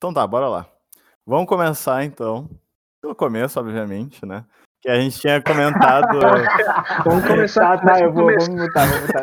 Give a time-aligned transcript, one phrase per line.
[0.00, 0.66] Então tá, bora lá.
[1.26, 2.48] Vamos começar então.
[3.02, 4.46] Pelo começo, obviamente, né?
[4.80, 6.18] Que a gente tinha comentado.
[7.04, 7.76] Vamos começar.
[7.76, 9.22] Tá, tá, eu vou, me mutar, vou mutar.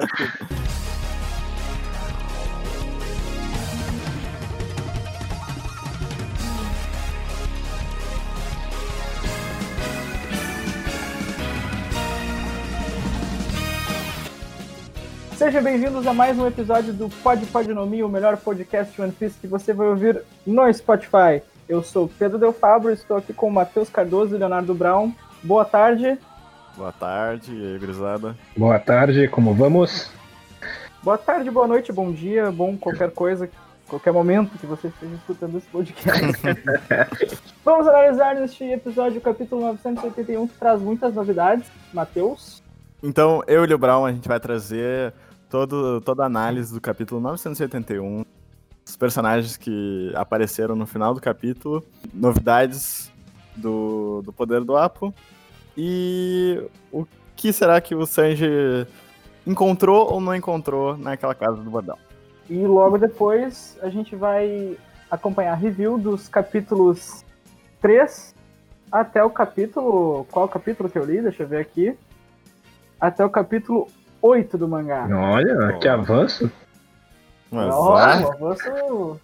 [15.48, 19.39] Sejam bem-vindos a mais um episódio do Pod Podnomia, o melhor podcast de One Piece
[19.39, 21.41] que você vai ouvir no Spotify.
[21.70, 25.14] Eu sou Pedro Del Fabro, estou aqui com o Matheus Cardoso e Leonardo Brown.
[25.42, 26.20] Boa tarde.
[26.75, 28.36] Boa tarde, e aí, grisada.
[28.57, 30.11] Boa tarde, como vamos?
[31.01, 33.50] Boa tarde, boa noite, bom dia, bom qualquer coisa,
[33.88, 36.42] qualquer momento que você esteja escutando esse podcast.
[37.64, 41.72] Vamos analisar neste episódio o capítulo 981 que traz muitas novidades.
[41.94, 42.61] Matheus?
[43.02, 45.14] Então, eu e o Brown, a gente vai trazer
[45.50, 48.25] todo, toda a análise do capítulo 981,
[48.86, 51.83] os personagens que apareceram no final do capítulo,
[52.14, 53.11] novidades
[53.56, 55.14] do, do poder do Apo
[55.75, 58.88] e o que será que o Sanji
[59.45, 61.98] encontrou ou não encontrou naquela casa do bordão.
[62.50, 64.78] E logo depois a gente vai
[65.09, 67.23] acompanhar a review dos capítulos
[67.81, 68.36] 3
[68.92, 70.25] até o capítulo.
[70.31, 71.22] Qual capítulo que eu li?
[71.22, 71.98] Deixa eu ver aqui.
[73.00, 73.88] Até o capítulo
[74.22, 75.08] 8 do mangá.
[75.12, 76.52] Olha, que avanço.
[77.52, 79.22] Mas, ah, um avanço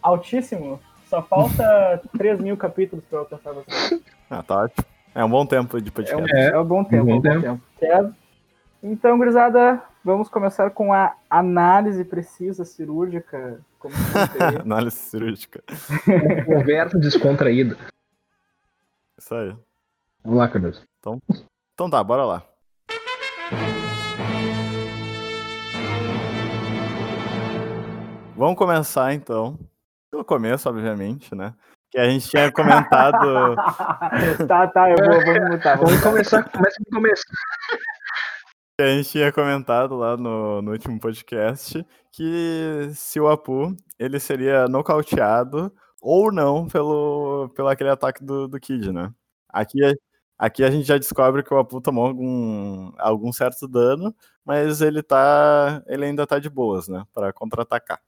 [0.00, 0.80] altíssimo.
[1.08, 4.00] Só falta 3 mil capítulos pra eu alcançar você.
[4.30, 4.84] ah, tá ótimo.
[5.14, 6.34] É um bom tempo de É um, podcast.
[6.34, 7.62] É, é um bom tempo, um é bom um bom tempo.
[7.78, 8.14] tempo.
[8.82, 13.60] Então, gurizada, vamos começar com a análise precisa, cirúrgica.
[14.62, 15.62] Análise cirúrgica.
[16.46, 17.76] Conversa descontraída.
[19.18, 19.54] Isso aí.
[20.24, 20.82] Vamos lá, Cardoso.
[21.74, 22.42] Então tá, bora lá.
[28.42, 29.56] Vamos começar então.
[30.10, 31.54] Pelo começo, obviamente, né?
[31.92, 33.54] Que a gente tinha comentado.
[34.48, 35.78] tá, tá, eu vou, vou me mutar.
[35.78, 37.22] Vamos começar, começa com o começo.
[38.76, 44.18] que a gente tinha comentado lá no, no último podcast que se o Apu ele
[44.18, 49.14] seria nocauteado ou não pelo, pelo aquele ataque do, do Kid, né?
[49.50, 49.94] Aqui, a-
[50.36, 54.12] aqui a gente já descobre que o Apu tomou algum, algum certo dano,
[54.44, 55.80] mas ele tá.
[55.86, 57.04] ele ainda tá de boas, né?
[57.14, 58.00] Pra contra-atacar.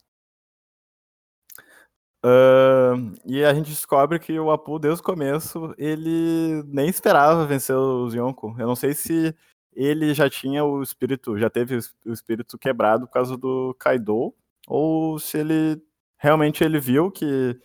[2.25, 7.77] Ahn, e a gente descobre que o Apu, desde o começo, ele nem esperava vencer
[7.77, 8.55] os Yonko.
[8.59, 9.35] Eu não sei se
[9.75, 13.77] ele já tinha o espírito, já teve o es- o espírito quebrado por causa do
[13.79, 14.33] Kaido,
[14.67, 15.83] ou se ele
[16.17, 17.61] realmente ele viu que,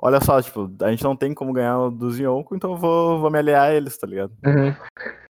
[0.00, 3.38] olha só, tipo, a gente não tem como ganhar dos Yonko, então vou, vou me
[3.38, 4.32] aliar a eles, tá ligado?
[4.44, 4.74] Uhum.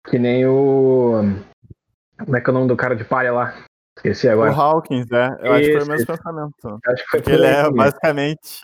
[0.07, 1.23] Que nem o.
[2.19, 3.65] Como é que é o nome do cara de palha lá?
[3.97, 4.53] Esqueci O agora.
[4.53, 6.81] Hawkins, é, eu acho que foi o mesmo pensamento.
[6.87, 8.61] Acho que foi Porque por ele é basicamente.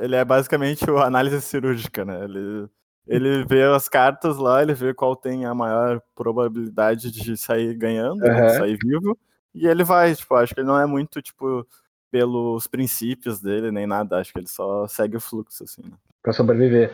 [0.00, 2.24] Ele é basicamente o análise cirúrgica, né?
[2.24, 2.68] Ele,
[3.06, 8.20] ele vê as cartas lá, ele vê qual tem a maior probabilidade de sair ganhando,
[8.20, 9.18] né, de sair vivo,
[9.54, 11.66] e ele vai, tipo, acho que ele não é muito, tipo,
[12.10, 15.96] pelos princípios dele, nem nada, acho que ele só segue o fluxo, assim, né?
[16.22, 16.92] Pra sobreviver.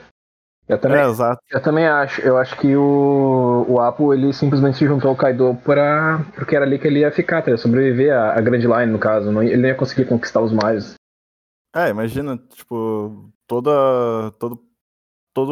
[0.71, 1.43] Eu também, É, exato.
[1.51, 2.21] eu também acho.
[2.21, 6.65] Eu acho que o, o Apo ele simplesmente se juntou ao Kaido pra, porque era
[6.65, 7.57] ali que ele ia ficar, tá?
[7.57, 9.33] sobreviver à, à Grand Line, no caso.
[9.33, 10.95] Não, ele não ia conseguir conquistar os mais.
[11.75, 13.71] É, imagina, tipo, toda,
[14.39, 14.63] todo,
[15.35, 15.51] todo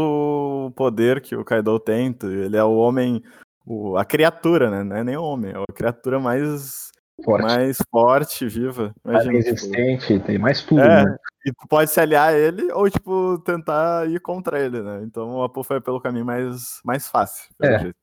[0.69, 3.21] o poder que o Kaido tem, tu- ele é o homem,
[3.67, 4.85] o, a criatura, né?
[4.85, 6.91] Não é nem o homem, é a criatura mais
[7.25, 7.43] Forte.
[7.43, 8.95] mais forte, viva.
[9.05, 11.17] mais tipo, resistente, tem mais tudo, é, né?
[11.45, 15.03] e tu pode se aliar a ele ou, tipo, tentar ir contra ele, né?
[15.03, 17.79] Então o Apo foi pelo caminho mais, mais fácil, pelo É.
[17.81, 17.99] jeito.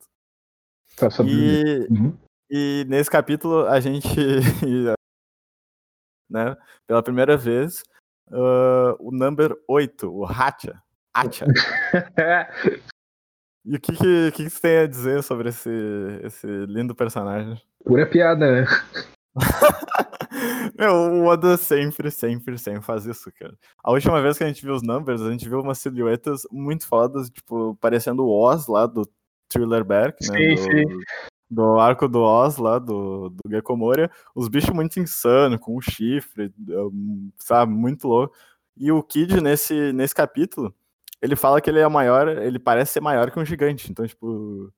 [1.10, 1.88] Sobreviver.
[1.88, 2.18] E, Uhum.
[2.50, 4.06] e nesse capítulo a gente,
[6.28, 6.56] né,
[6.86, 7.82] pela primeira vez,
[8.30, 10.82] ah, o number 8, o Hacha.
[11.14, 11.46] Hacha.
[13.66, 15.70] E o que, que, que você tem a dizer sobre esse,
[16.22, 17.60] esse lindo personagem?
[17.84, 18.66] Pura piada, né?
[20.78, 23.58] Meu, o Oda sempre, sempre, sempre faz isso, cara.
[23.82, 26.86] A última vez que a gente viu os numbers, a gente viu umas silhuetas muito
[26.86, 29.02] fodas, tipo, parecendo o Oz lá do
[29.48, 30.38] Thriller Bark, né?
[30.38, 30.98] Sim, do, sim.
[31.50, 34.08] do arco do Oz lá, do, do Gecko Moria.
[34.32, 36.54] Os bichos muito insanos, com um chifre,
[37.36, 38.32] sabe, muito louco.
[38.76, 40.72] E o Kid, nesse, nesse capítulo,
[41.22, 43.90] ele fala que ele é maior, ele parece ser maior que um gigante.
[43.90, 44.72] Então, tipo,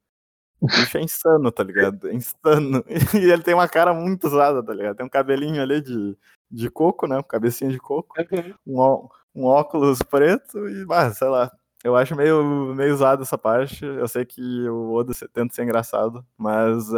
[0.61, 2.09] o bicho é insano, tá ligado?
[2.09, 2.85] É insano.
[3.15, 4.97] E ele tem uma cara muito usada, tá ligado?
[4.97, 6.17] Tem um cabelinho ali de,
[6.51, 7.19] de coco, né?
[7.19, 8.15] Um cabecinha de coco.
[8.67, 11.51] Um, ó- um óculos preto e, ah, sei lá.
[11.85, 13.85] Eu acho meio, meio usado essa parte.
[13.85, 16.93] Eu sei que o Oda tenta ser engraçado, mas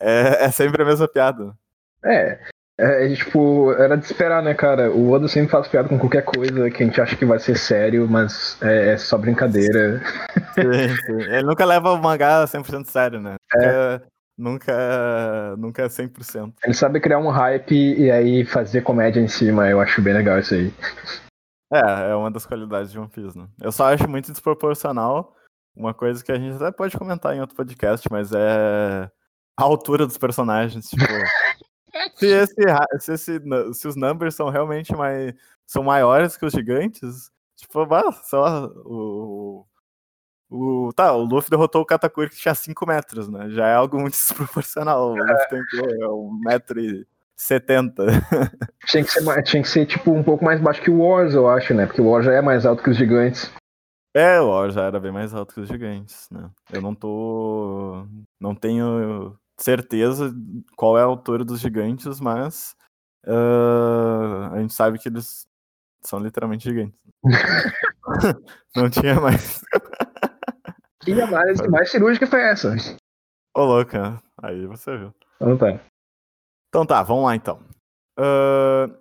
[0.00, 1.56] é, é sempre a mesma piada.
[2.04, 2.40] É,
[2.76, 4.90] É, tipo, era de esperar, né, cara?
[4.90, 7.56] O Oda sempre faz piada com qualquer coisa que a gente acha que vai ser
[7.56, 10.00] sério, mas é, é só brincadeira.
[10.54, 11.22] Sim, sim.
[11.30, 13.36] Ele nunca leva o mangá 100% sério, né?
[13.56, 14.00] É.
[14.36, 16.52] Nunca, nunca é 100%.
[16.64, 20.40] Ele sabe criar um hype e aí fazer comédia em cima, eu acho bem legal
[20.40, 20.72] isso aí.
[21.72, 23.46] É, é uma das qualidades de One Piece, né?
[23.62, 25.32] Eu só acho muito desproporcional
[25.76, 29.08] uma coisa que a gente até pode comentar em outro podcast, mas é
[29.56, 31.04] a altura dos personagens, tipo...
[32.16, 32.54] se, esse,
[33.00, 33.40] se, esse,
[33.74, 35.34] se os numbers são realmente mais,
[35.66, 37.86] são maiores que os gigantes, tipo,
[38.24, 39.66] só o,
[40.50, 43.48] o, tá, o Luffy derrotou o Katakuri que tinha 5 metros, né?
[43.50, 45.12] Já é algo muito desproporcional.
[45.12, 47.94] O Luffy tem é, 1,70m.
[48.86, 51.48] Tinha que, ser, tinha que ser, tipo, um pouco mais baixo que o Wars, eu
[51.48, 51.86] acho, né?
[51.86, 53.50] Porque o Wars já é mais alto que os gigantes.
[54.12, 56.50] É, o Wars já era bem mais alto que os gigantes, né?
[56.70, 58.06] Eu não tô.
[58.38, 60.34] Não tenho certeza
[60.76, 62.76] qual é a altura dos gigantes, mas.
[63.26, 65.46] Uh, a gente sabe que eles
[66.02, 66.98] são literalmente gigantes.
[68.76, 69.62] não tinha mais.
[71.00, 72.74] Que análise mais cirúrgica foi essa?
[73.54, 74.22] Ô, louca.
[74.42, 75.14] Aí você viu.
[75.36, 75.80] Então tá.
[76.68, 77.60] Então tá, vamos lá então.
[78.18, 78.94] Uh,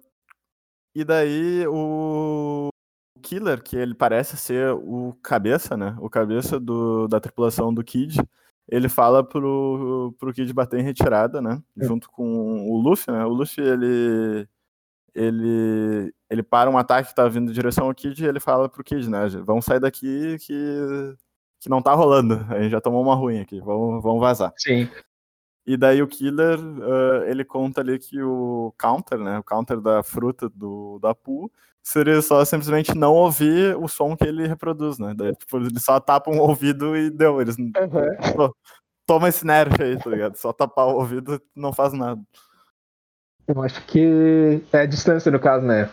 [0.96, 2.70] e daí o
[3.22, 5.96] Killer, que ele parece ser o cabeça, né?
[6.00, 8.20] O cabeça do, da tripulação do Kid.
[8.68, 11.62] Ele fala pro, pro Kid bater em retirada, né?
[11.78, 11.86] É.
[11.86, 13.26] Junto com o Luffy, né?
[13.26, 14.48] O Luffy, ele.
[15.16, 18.68] Ele, ele para um ataque que tá vindo em direção ao Kid e ele fala
[18.68, 19.28] pro Kid, né?
[19.46, 21.16] Vamos sair daqui que
[21.64, 22.46] que não tá rolando.
[22.50, 24.54] A gente já tomou uma ruim aqui, vamos, vamos vazar.
[24.58, 24.90] Sim.
[25.66, 30.04] E daí o Killer, uh, ele conta ali que o counter, né, o counter da
[30.04, 31.50] fruta do, da Poo,
[31.82, 35.14] seria só simplesmente não ouvir o som que ele reproduz, né?
[35.16, 37.42] Daí, tipo, ele só tapa um ouvido e deu.
[37.42, 37.72] Eles, uhum.
[39.06, 40.36] toma esse nerf aí, tá ligado?
[40.38, 42.22] Só tapar o ouvido não faz nada.
[43.48, 45.90] Eu acho que é a distância no caso, né?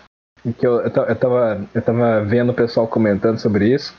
[0.58, 3.94] Que eu, eu, tava, eu tava vendo o pessoal comentando sobre isso.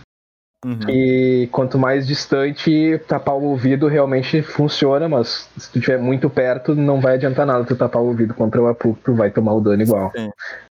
[0.64, 0.90] Uhum.
[0.90, 6.76] E quanto mais distante, tapar o ouvido realmente funciona, mas se tu estiver muito perto,
[6.76, 9.62] não vai adiantar nada tu tapar o ouvido contra o Apu, tu vai tomar o
[9.62, 10.12] dano igual.
[10.16, 10.32] Sim,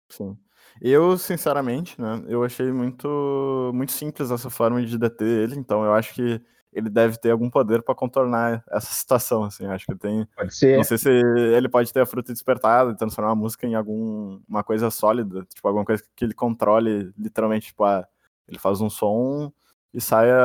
[0.10, 0.38] sim.
[0.82, 5.94] Eu, sinceramente, né, eu achei muito, muito simples essa forma de deter ele, então eu
[5.94, 6.42] acho que
[6.74, 10.28] ele deve ter algum poder para contornar essa situação, assim, acho que tem...
[10.36, 10.76] Pode ser.
[10.76, 14.64] Não sei se ele pode ter a fruta despertada e transformar a música em alguma
[14.64, 18.06] coisa sólida, tipo, alguma coisa que ele controle, literalmente, tipo, ah,
[18.48, 19.54] ele faz um som
[19.96, 20.36] e saia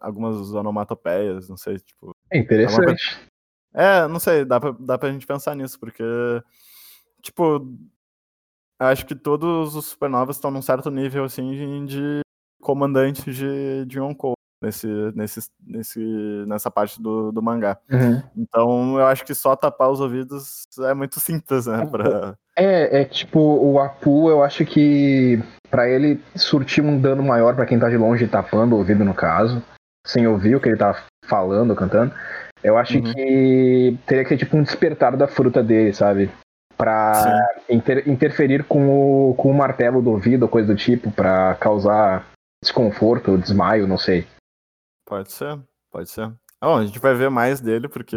[0.00, 2.12] algumas onomatopeias, não sei, tipo.
[2.30, 3.30] É interessante.
[3.72, 6.02] É, não sei, dá pra, dá pra gente pensar nisso, porque,
[7.22, 7.72] tipo,
[8.80, 12.20] acho que todos os supernovas estão num certo nível, assim, de
[12.60, 16.00] comandante de, de Yonkou nesse, nesse, nesse,
[16.48, 17.78] nessa parte do, do mangá.
[17.88, 18.22] Uhum.
[18.36, 21.86] Então, eu acho que só tapar os ouvidos é muito simples, né?
[21.86, 22.36] Pra...
[22.60, 27.64] É, é tipo, o Apu, eu acho que para ele surtir um dano maior para
[27.64, 29.62] quem tá de longe tapando o ouvido no caso,
[30.06, 32.12] sem ouvir o que ele tá falando, cantando,
[32.62, 33.04] eu acho uhum.
[33.04, 36.30] que teria que ter tipo um despertar da fruta dele, sabe?
[36.76, 41.54] Pra inter interferir com o, com o martelo do ouvido ou coisa do tipo, para
[41.54, 42.26] causar
[42.62, 44.26] desconforto, desmaio, não sei.
[45.06, 45.58] Pode ser,
[45.90, 46.30] pode ser.
[46.60, 48.16] Bom, a gente vai ver mais dele, porque,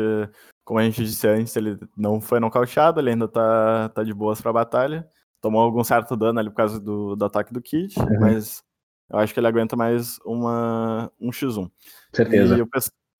[0.65, 4.41] como a gente disse antes, ele não foi nocauteado, ele ainda tá, tá de boas
[4.41, 5.07] pra batalha
[5.43, 8.19] tomou algum certo dano ali por causa do, do ataque do Kid, uhum.
[8.21, 8.63] mas
[9.09, 11.69] eu acho que ele aguenta mais uma, um X1.
[12.13, 12.57] Certeza.
[12.57, 12.69] E o,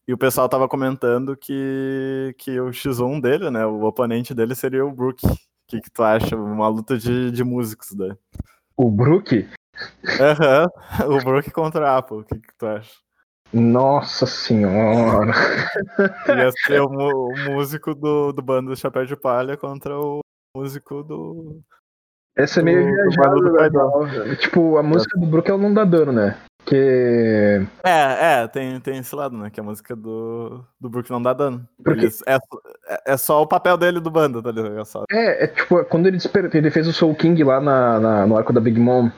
[0.08, 4.86] e o pessoal tava comentando que, que o X1 dele, né, o oponente dele seria
[4.86, 5.28] o Brook.
[5.28, 5.36] O
[5.68, 6.38] que, que tu acha?
[6.38, 8.16] Uma luta de, de músicos daí.
[8.78, 9.46] O Brook?
[10.22, 10.68] Aham,
[11.06, 11.18] uhum.
[11.20, 12.20] o Brook contra a Apple.
[12.20, 12.94] O que, que tu acha?
[13.54, 15.32] Nossa senhora!
[16.28, 20.22] Ia ser o, o músico do, do bando do Chapéu de Palha contra o
[20.56, 21.62] músico do,
[22.36, 26.36] essa é meio viajada, Tipo, a música do Brook ela não dá dano, né?
[26.66, 27.62] Que.
[27.84, 29.50] É, é, tem, tem esse lado, né?
[29.52, 31.68] Que a música do, do Brook não dá dano.
[31.84, 32.08] Porque...
[32.26, 34.82] É, é, é só o papel dele do bando, tá ligado?
[35.12, 36.18] É, é, é tipo, quando ele,
[36.54, 39.12] ele fez o Soul King lá na, na no arco da Big Mom,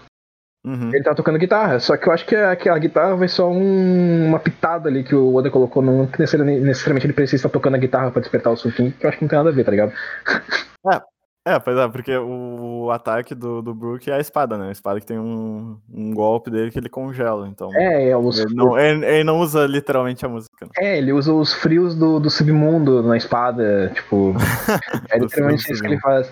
[0.65, 0.89] uhum.
[0.93, 1.79] ele tá tocando guitarra.
[1.79, 5.03] Só que eu acho que a, que a guitarra vai só um, uma pitada ali
[5.03, 5.81] que o Oda colocou.
[5.81, 9.09] Não necessariamente ele precisa estar tocando a guitarra pra despertar o Soul King, que eu
[9.09, 9.93] acho que não tem nada a ver, tá ligado?
[10.87, 14.69] É, é, pois é, porque o ataque do, do Brook é a espada, né?
[14.69, 17.69] A espada que tem um, um golpe dele que ele congela, então...
[17.75, 18.39] É, é os...
[18.39, 20.65] ele, não, ele, ele não usa literalmente a música.
[20.65, 20.71] Né?
[20.79, 24.33] É, ele usa os frios do, do submundo na espada, tipo...
[25.09, 26.31] é literalmente isso que ele faz.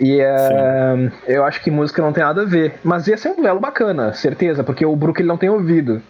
[0.00, 2.80] E uh, eu acho que música não tem nada a ver.
[2.82, 6.02] Mas ia ser um duelo bacana, certeza, porque o Brook ele não tem ouvido.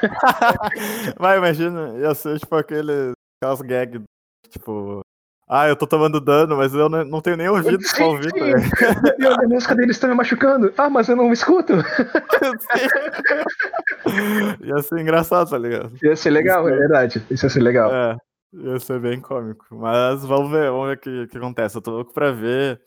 [1.18, 3.12] Vai, imagina, ia ser tipo aquele.
[3.42, 4.00] Aquelas gags,
[4.48, 5.00] tipo,
[5.48, 8.30] Ah, eu tô tomando dano, mas eu não, não tenho nem ouvido pra ouvir.
[9.18, 10.72] E a música deles tá me machucando.
[10.78, 11.72] Ah, mas eu não me escuto.
[14.64, 15.92] ia ser engraçado, tá ligado?
[16.02, 17.22] Ia ser legal, é verdade.
[17.30, 17.92] Isso ia ser legal.
[17.92, 18.16] É,
[18.52, 19.66] ia ser bem cômico.
[19.70, 21.76] Mas vamos ver, vamos ver o que, que acontece.
[21.76, 22.80] Eu tô louco pra ver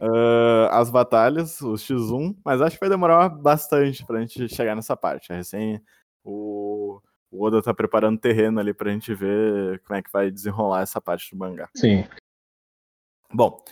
[0.00, 4.96] uh, as batalhas, o X1, mas acho que vai demorar bastante pra gente chegar nessa
[4.96, 5.32] parte.
[5.32, 5.80] Recém
[6.24, 10.82] o o Oda tá preparando terreno ali pra gente ver como é que vai desenrolar
[10.82, 11.68] essa parte do mangá.
[11.76, 12.04] Sim.
[13.32, 13.62] Bom,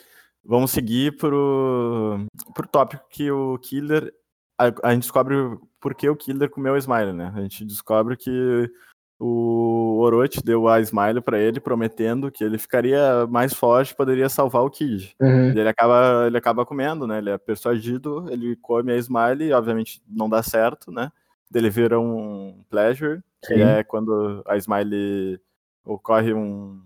[0.44, 4.12] vamos seguir pro, pro tópico que o Killer.
[4.58, 5.36] A, a gente descobre
[5.80, 7.32] por que o Killer comeu o Smile, né?
[7.34, 8.70] A gente descobre que
[9.18, 14.62] o Orochi deu a Smile para ele, prometendo que ele ficaria mais forte poderia salvar
[14.62, 15.14] o Kid.
[15.20, 15.48] Uhum.
[15.48, 17.18] Ele acaba, ele acaba comendo, né?
[17.18, 21.10] Ele é persuadido, ele come a Smile e obviamente não dá certo, né?
[21.54, 23.62] Ele vira um Pleasure, que Sim.
[23.62, 25.40] é quando a Smile
[25.84, 26.82] ocorre um.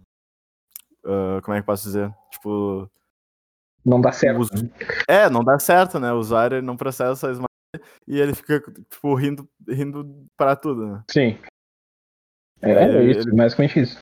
[1.05, 2.15] Uh, como é que posso dizer?
[2.31, 2.89] Tipo.
[3.85, 4.41] Não dá certo.
[4.41, 4.51] Os...
[4.51, 4.71] Né?
[5.09, 6.13] É, não dá certo, né?
[6.13, 7.51] O usuário não processa a Smile
[8.07, 11.03] e ele fica, tipo, rindo, rindo para tudo, né?
[11.11, 11.39] Sim.
[12.63, 13.37] É, é isso, ele...
[13.37, 13.99] basicamente isso.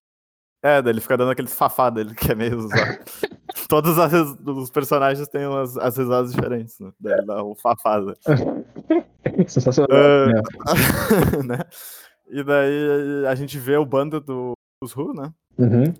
[0.63, 2.99] É, ele fica dando aquele safado ele que é meio usado.
[3.69, 6.91] Todos as, os personagens têm as, as risadas diferentes, né?
[6.99, 8.17] Daí ele dá um fafada.
[9.47, 9.91] Sensacional.
[9.91, 11.59] Uh, né?
[12.29, 15.33] E daí a gente vê o bando do, dos Ru, né?
[15.57, 15.95] Uhum.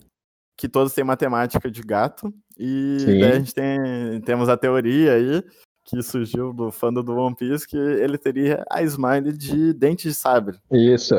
[0.57, 2.35] Que todos têm matemática de gato.
[2.59, 3.21] E Sim.
[3.21, 5.45] daí a gente tem temos a teoria aí,
[5.85, 10.15] que surgiu do fã do One Piece, que ele teria a Smile de dente de
[10.15, 10.59] sabre.
[10.71, 11.15] Isso.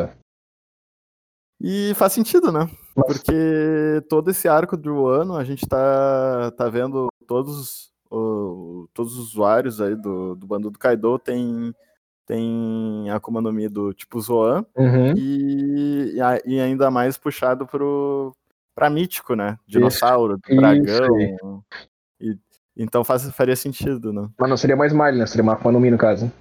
[1.61, 2.69] E faz sentido, né?
[2.95, 9.31] Porque todo esse arco do ano a gente tá, tá vendo todos, o, todos os
[9.31, 11.73] usuários aí do, do bando do Kaido tem
[12.25, 15.13] tem a Akuma no Mi do tipo Zoan uhum.
[15.17, 16.13] e,
[16.45, 18.35] e ainda mais puxado pro,
[18.75, 19.57] pra mítico, né?
[19.67, 21.17] Dinossauro, isso, dragão.
[21.17, 21.63] Isso
[22.21, 22.37] e,
[22.77, 24.29] então faz, faria sentido, né?
[24.39, 25.25] Mas não seria mais Smile, né?
[25.25, 26.31] Seria uma Akuma no Mi no caso.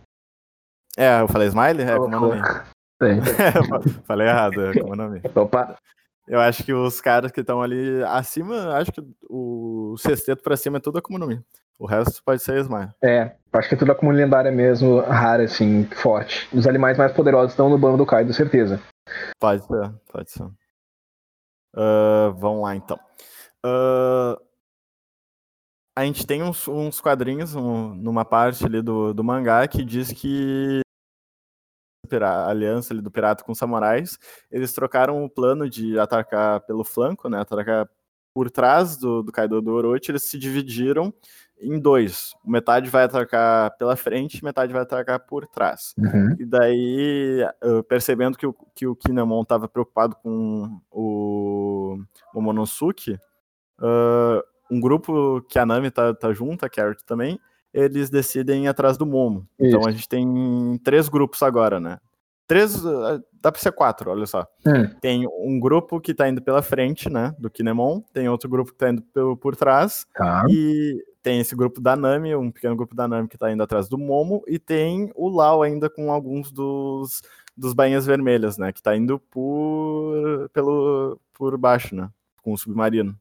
[0.97, 1.83] É, eu falei Smile?
[1.83, 2.43] É, Akuma no Mi.
[4.05, 5.21] falei errado, é Akuma no Mi.
[5.35, 5.79] Opa.
[6.27, 10.79] Eu acho que os caras que estão ali acima, acho que o sexteto pra cima
[10.79, 11.43] é tudo Akuma no Mi.
[11.79, 12.91] O resto pode ser Smile.
[13.03, 16.49] É, acho que é tudo Akuma lendária mesmo, rara, assim, forte.
[16.53, 18.81] Os animais mais poderosos estão no bando do Kaido, certeza.
[19.41, 20.45] Pode ser, pode ser.
[21.75, 22.99] Uh, vamos lá, então.
[23.65, 24.37] Uh,
[25.97, 30.13] a gente tem uns, uns quadrinhos um, numa parte ali do, do mangá que diz
[30.13, 30.81] que
[32.17, 34.19] a aliança ali do pirata com os samurais,
[34.51, 37.89] eles trocaram o plano de atacar pelo flanco, né, atacar
[38.33, 41.13] por trás do, do Kaido do Orochi, eles se dividiram
[41.61, 42.35] em dois.
[42.45, 45.95] Metade vai atacar pela frente, metade vai atacar por trás.
[45.99, 46.37] Uhum.
[46.39, 47.45] E daí,
[47.89, 51.99] percebendo que o, que o Kinemon estava preocupado com o
[52.33, 53.19] Momonosuke,
[53.81, 57.41] uh, um grupo que a Nami tá, tá junto, a Carrot também,
[57.79, 59.47] eles decidem ir atrás do Momo.
[59.55, 59.77] Então, Isso.
[59.77, 61.99] Então a gente tem três grupos agora, né?
[62.47, 64.47] Três, uh, dá pra ser quatro, olha só.
[64.67, 64.89] Hum.
[65.01, 68.79] Tem um grupo que tá indo pela frente, né, do Kinemon, tem outro grupo que
[68.79, 70.47] tá indo por, por trás, tá.
[70.49, 73.87] e tem esse grupo da Nami, um pequeno grupo da Nami que tá indo atrás
[73.87, 77.21] do Momo, e tem o Lau ainda com alguns dos,
[77.55, 82.09] dos bainhas vermelhas, né, que tá indo por, pelo, por baixo, né,
[82.43, 83.15] com o submarino.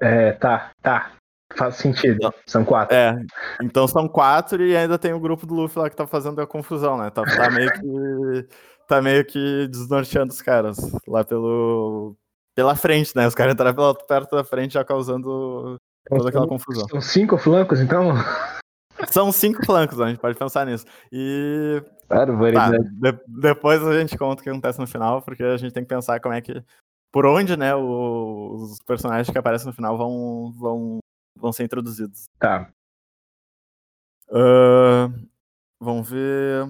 [0.00, 1.12] É, tá, tá.
[1.56, 2.16] Faz sentido.
[2.16, 2.96] Então, são quatro.
[2.96, 3.16] É,
[3.62, 6.46] então são quatro e ainda tem o grupo do Luffy lá que tá fazendo a
[6.46, 7.10] confusão, né?
[7.10, 8.48] Tá, tá meio que.
[8.88, 12.16] tá meio que desnorteando os caras lá pelo.
[12.54, 13.26] pela frente, né?
[13.26, 16.88] Os caras entraram pela, perto da frente já causando toda aquela confusão.
[16.88, 18.14] São cinco flancos, então?
[19.08, 20.86] São cinco flancos, a gente pode pensar nisso.
[21.12, 21.82] E.
[22.08, 25.82] Tá, de, depois a gente conta o que acontece no final, porque a gente tem
[25.82, 26.62] que pensar como é que.
[27.12, 30.98] Por onde, né, os personagens que aparecem no final vão, vão
[31.44, 32.24] vão ser introduzidos.
[32.38, 32.70] Tá.
[34.28, 35.12] Uh,
[35.78, 36.66] vamos ver.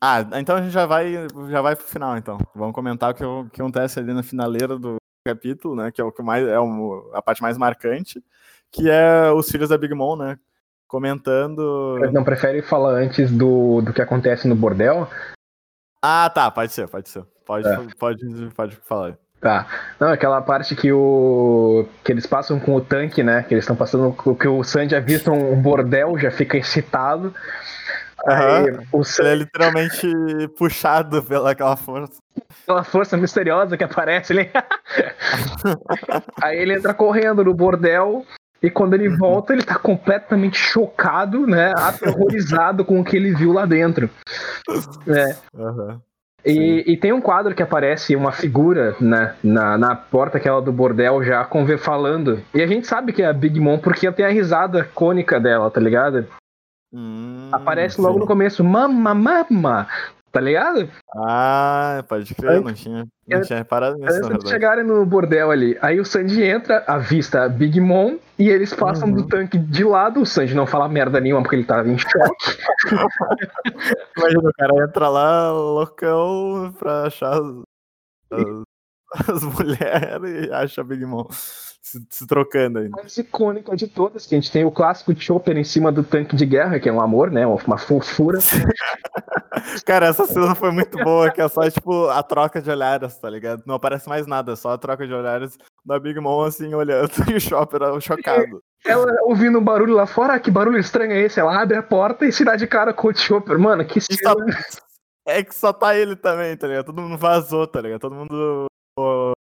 [0.00, 1.12] Ah, então a gente já vai,
[1.50, 2.38] já vai pro final, então.
[2.54, 4.96] Vamos comentar o que, o que acontece ali na finaleira do
[5.26, 5.90] capítulo, né?
[5.90, 8.22] Que é o que mais é o, a parte mais marcante,
[8.72, 10.38] que é os filhos da Big Mom, né?
[10.88, 11.98] Comentando.
[12.12, 15.08] Não prefere falar antes do, do que acontece no bordel?
[16.02, 17.24] Ah, tá, pode ser, pode ser.
[17.44, 17.94] Pode, é.
[17.98, 19.18] pode, pode falar.
[19.44, 19.66] Tá.
[20.00, 21.86] Não, aquela parte que o.
[22.02, 23.42] que eles passam com o tanque, né?
[23.42, 24.16] Que eles estão passando.
[24.40, 27.34] Que o Sandy avista um bordel, já fica excitado.
[28.26, 28.86] Uhum.
[28.90, 29.28] o Sandy...
[29.28, 30.08] Ele é literalmente
[30.56, 32.22] puxado pelaquela força.
[32.62, 34.50] Aquela força misteriosa que aparece ali.
[36.42, 38.24] Aí ele entra correndo no bordel.
[38.62, 41.74] E quando ele volta, ele tá completamente chocado, né?
[41.76, 44.08] Aterrorizado com o que ele viu lá dentro.
[45.06, 45.36] É.
[45.54, 46.00] Uhum.
[46.44, 50.70] E, e, tem um quadro que aparece uma figura né, na, na porta aquela do
[50.70, 52.42] bordel já com falando.
[52.54, 55.70] E a gente sabe que é a Big Mom porque tem a risada cônica dela,
[55.70, 56.26] tá ligado?
[56.92, 58.20] Hum, aparece logo sim.
[58.20, 59.88] no começo, mama, mama.
[60.34, 60.90] Tá ligado?
[61.14, 64.16] Ah, pode crer, não tinha, não tinha reparado nisso.
[64.26, 68.74] Antes de chegarem no bordel ali, aí o Sandy entra, avista Big Mom e eles
[68.74, 69.14] passam uhum.
[69.14, 70.20] do tanque de lado.
[70.20, 72.58] O Sandy não fala merda nenhuma porque ele tava em choque.
[74.18, 77.46] Imagina, o cara entra lá loucão pra achar as,
[78.32, 78.62] as
[79.54, 81.26] mulheres e acha a Big Mom
[81.84, 82.88] se, se trocando aí.
[82.88, 86.34] mais icônica de todas, que a gente tem o clássico Chopper em cima do tanque
[86.34, 87.46] de guerra, que é um amor, né?
[87.46, 88.38] Uma fofura.
[89.84, 93.28] Cara, essa cena foi muito boa, que é só, tipo, a troca de olhares, tá
[93.28, 93.62] ligado?
[93.66, 97.34] Não aparece mais nada, só a troca de olhares da Big Mom, assim, olhando, e
[97.34, 98.62] o Chopper chocado.
[98.84, 101.38] Ela ouvindo um barulho lá fora, ah, que barulho estranho é esse?
[101.38, 103.58] Ela abre a porta e se dá de cara com o Chopper.
[103.58, 104.34] Mano, que cena...
[105.26, 106.86] É que só tá ele também, tá ligado?
[106.86, 108.00] Todo mundo vazou, tá ligado?
[108.00, 108.66] Todo mundo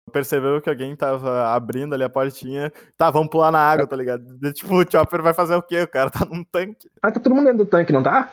[0.08, 2.72] percebeu que alguém tava abrindo ali a portinha.
[2.96, 4.24] Tá, vamos pular na água, tá ligado?
[4.52, 5.82] Tipo, o Chopper vai fazer o quê?
[5.82, 6.88] O cara tá num tanque.
[7.02, 8.32] Ah, tá todo mundo dentro do tanque, não tá?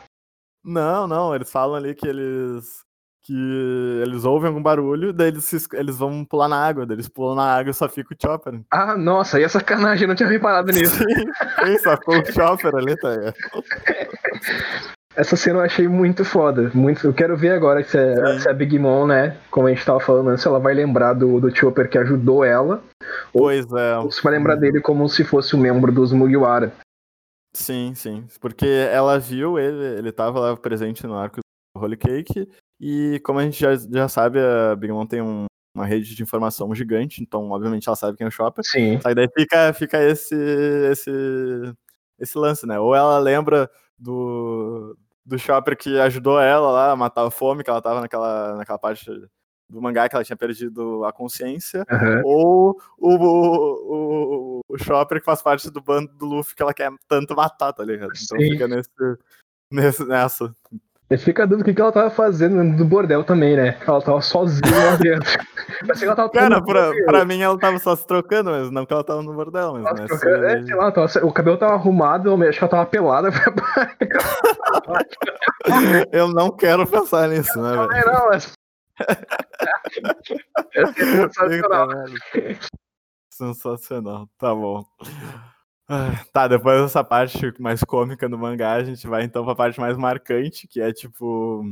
[0.64, 2.84] Não, não, eles falam ali que eles.
[3.22, 7.36] que eles ouvem algum barulho, daí eles, eles vão pular na água, daí eles pulam
[7.36, 8.60] na água e só fica o Chopper.
[8.70, 10.96] Ah, nossa, e a sacanagem, eu não tinha reparado nisso.
[10.96, 11.04] Sim,
[11.64, 13.34] sim só ficou o Chopper ali, tá ligado?
[15.16, 16.70] Essa cena eu achei muito foda.
[16.74, 19.38] Muito, eu quero ver agora se, é, se a Big Mom, né?
[19.50, 22.82] Como a gente tava falando antes, ela vai lembrar do, do Chopper que ajudou ela.
[23.32, 23.98] Pois ou, é.
[23.98, 26.70] Ou se vai lembrar dele como se fosse um membro dos Mugiwara.
[27.54, 28.26] Sim, sim.
[28.38, 32.46] Porque ela viu ele, ele tava lá presente no arco do Holy Cake.
[32.78, 36.22] E como a gente já, já sabe, a Big Mom tem um, uma rede de
[36.22, 38.62] informação gigante, então obviamente ela sabe quem é o Chopper.
[38.66, 39.00] Sim.
[39.02, 40.34] Aí daí fica, fica esse,
[40.90, 41.10] esse,
[42.20, 42.78] esse lance, né?
[42.78, 44.94] Ou ela lembra do,
[45.26, 48.78] do Chopper que ajudou ela lá a matar a fome, que ela tava naquela, naquela
[48.78, 49.10] parte
[49.68, 52.22] do mangá que ela tinha perdido a consciência, uhum.
[52.24, 56.92] ou o, o, o, Chopper que faz parte do bando do Luffy que ela quer
[57.08, 58.12] tanto matar, tá ligado?
[58.14, 58.52] Então Sim.
[58.52, 58.90] fica nesse,
[59.72, 60.54] nesse, nessa.
[61.08, 63.78] E fica a dúvida o que ela tava fazendo no bordel também, né?
[63.86, 65.30] Ela tava sozinha lá dentro.
[66.02, 69.04] ela tava Cara, pra, pra mim ela tava só se trocando mesmo, não que ela
[69.04, 69.94] tava no bordel mesmo.
[69.94, 70.06] Né?
[70.06, 73.28] Trocando, é, sei lá, tava, o cabelo tava arrumado, acho que ela tava pelada.
[76.10, 77.88] eu não quero pensar nisso, né, velho?
[77.88, 78.52] Não, não, mas...
[80.96, 81.88] sensacional.
[83.30, 84.84] sensacional, tá bom.
[86.32, 89.96] Tá, depois dessa parte mais cômica do mangá, a gente vai então pra parte mais
[89.96, 91.64] marcante, que é tipo.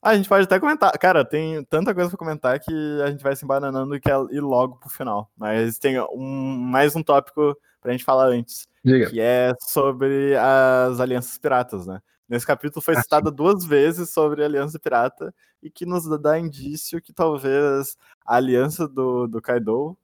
[0.00, 0.92] Ah, a gente pode até comentar.
[0.98, 4.40] Cara, tem tanta coisa pra comentar que a gente vai se embananando e quer ir
[4.40, 5.30] logo pro final.
[5.36, 8.66] Mas tem um, mais um tópico pra gente falar antes.
[8.84, 9.10] Diga.
[9.10, 12.00] Que é sobre as alianças piratas, né?
[12.28, 16.38] Nesse capítulo foi ah, citada duas vezes sobre a aliança pirata e que nos dá
[16.38, 19.98] indício que talvez a aliança do, do Kaido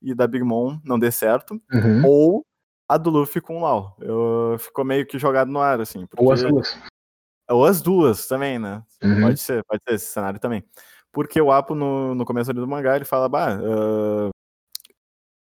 [0.00, 2.06] e da Big Mom não dê certo, uhum.
[2.06, 2.46] ou
[2.88, 3.96] a do Luffy com o Lau.
[4.00, 6.06] Eu ficou meio que jogado no ar, assim.
[6.06, 6.24] Porque...
[6.24, 6.78] Ou as duas.
[7.48, 8.82] Ou as duas também, né?
[9.02, 9.22] Uhum.
[9.22, 10.64] Pode ser, pode ser esse cenário também.
[11.12, 14.30] Porque o Apo, no, no começo do mangá, ele fala, bah, uh,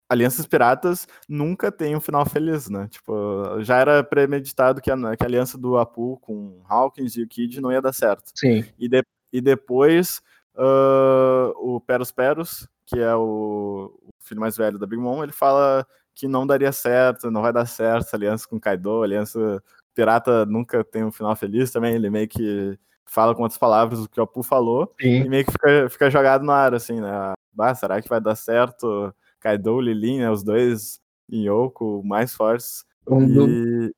[0.09, 2.87] alianças piratas nunca tem um final feliz, né?
[2.87, 7.27] Tipo, já era premeditado que a, que a aliança do Apu com Hawkins e o
[7.27, 8.31] Kid não ia dar certo.
[8.35, 8.65] Sim.
[8.79, 10.21] E, de, e depois,
[10.55, 15.33] uh, o Peros Peros, que é o, o filho mais velho da Big Mom, ele
[15.33, 15.85] fala
[16.17, 19.61] que não daria certo, não vai dar certo aliança com Kaido, aliança
[19.93, 24.09] pirata nunca tem um final feliz também, ele meio que fala com outras palavras o
[24.09, 25.23] que o Apu falou Sim.
[25.23, 27.33] e meio que fica, fica jogado no ar, assim, né?
[27.59, 30.99] Ah, será que vai dar certo Kaido, Lilin, né, os dois
[31.31, 32.83] Yoko mais fortes.
[33.07, 33.33] Um, e...
[33.33, 33.95] do...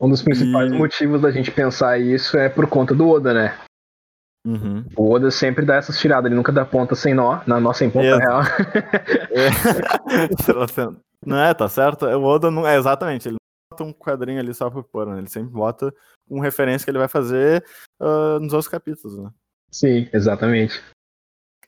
[0.00, 0.74] um dos principais e...
[0.74, 3.58] motivos da gente pensar isso é por conta do Oda, né?
[4.46, 4.84] Uhum.
[4.96, 7.90] O Oda sempre dá essas tiradas, ele nunca dá ponta sem nó, na nossa sem
[7.90, 8.16] ponta é.
[8.18, 8.42] real.
[9.30, 9.48] É.
[11.26, 12.06] Não é, tá certo?
[12.06, 12.66] O Oda não.
[12.66, 13.28] É, exatamente.
[13.28, 15.18] Ele não bota um quadrinho ali só por pôr, né?
[15.18, 15.92] Ele sempre bota
[16.28, 17.64] com referência que ele vai fazer
[18.00, 19.30] uh, nos outros capítulos, né?
[19.70, 20.82] Sim, exatamente.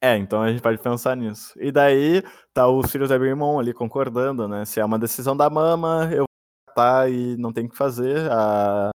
[0.01, 1.53] É, então a gente pode pensar nisso.
[1.57, 4.65] E daí tá os filhos da Birmon ali concordando, né?
[4.65, 8.31] Se é uma decisão da mama, eu vou tá e não tem que fazer.
[8.31, 8.91] A,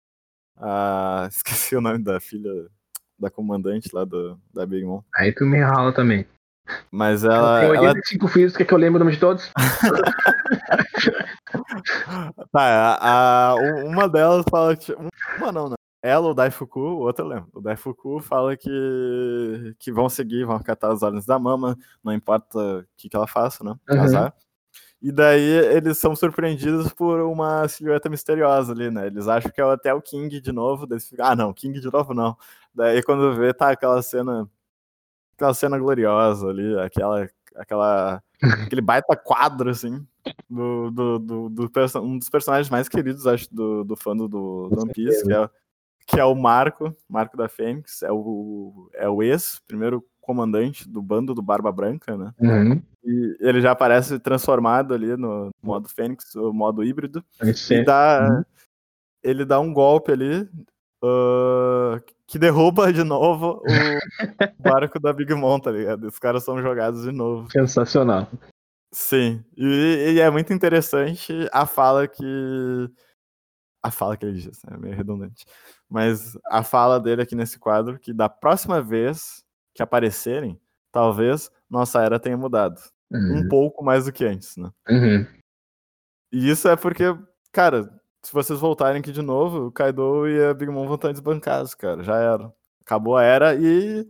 [0.58, 1.28] a...
[1.32, 2.52] Esqueci o nome da filha
[3.18, 5.02] da comandante lá do, da Big Mom.
[5.14, 6.26] Aí tu me rala também.
[6.90, 7.60] Mas ela.
[7.60, 8.32] Tem 85 ela...
[8.32, 9.52] filhos, quer que eu lembre o nome de todos?
[12.52, 14.92] tá, a, a, uma delas fala que.
[15.38, 15.76] Uma não, né?
[16.02, 17.48] Ela, o Daifuku, o outro eu lembro.
[17.52, 22.58] O Daifuku fala que, que vão seguir, vão acatar as ordens da mama, não importa
[22.58, 23.74] o que, que ela faça, né?
[23.86, 24.24] Casar.
[24.24, 24.32] Uhum.
[25.02, 29.06] E daí eles são surpreendidos por uma silhueta misteriosa ali, né?
[29.06, 30.86] Eles acham que é até o King de novo.
[30.86, 32.36] Daí ficam, ah, não, King de novo não.
[32.74, 34.48] Daí quando vê, tá aquela cena
[35.40, 37.26] aquela cena gloriosa ali, aquela,
[37.56, 38.22] aquela,
[38.66, 40.06] aquele baita quadro, assim,
[40.48, 41.70] do, do, do, do
[42.02, 45.50] um dos personagens mais queridos, acho, do, do fã do, do One Piece, que é,
[46.06, 51.00] que é o Marco, Marco da Fênix, é o, é o ex, primeiro comandante do
[51.00, 52.32] bando do Barba Branca, né?
[52.38, 52.82] Uhum.
[53.02, 57.24] E ele já aparece transformado ali no modo Fênix, o modo híbrido.
[57.70, 58.44] E dá, uhum.
[59.22, 60.42] ele dá um golpe ali
[61.02, 66.06] uh, que derruba de novo o barco da Big Mom, tá ligado?
[66.06, 67.50] Os caras são jogados de novo.
[67.50, 68.28] Sensacional.
[68.92, 72.24] Sim, e, e, é muito interessante a fala que.
[73.82, 74.74] A fala que ele diz, né?
[74.74, 75.44] é meio redundante.
[75.88, 79.42] Mas a fala dele aqui nesse quadro, que da próxima vez
[79.74, 80.60] que aparecerem,
[80.92, 82.80] talvez nossa era tenha mudado.
[83.10, 83.38] Uhum.
[83.38, 84.70] Um pouco mais do que antes, né?
[84.88, 85.26] Uhum.
[86.32, 87.04] E isso é porque,
[87.50, 91.12] cara, se vocês voltarem aqui de novo, o Kaido e a Big Mom vão estar
[91.12, 92.02] desbancados, cara.
[92.02, 92.52] Já era.
[92.82, 94.06] Acabou a era e.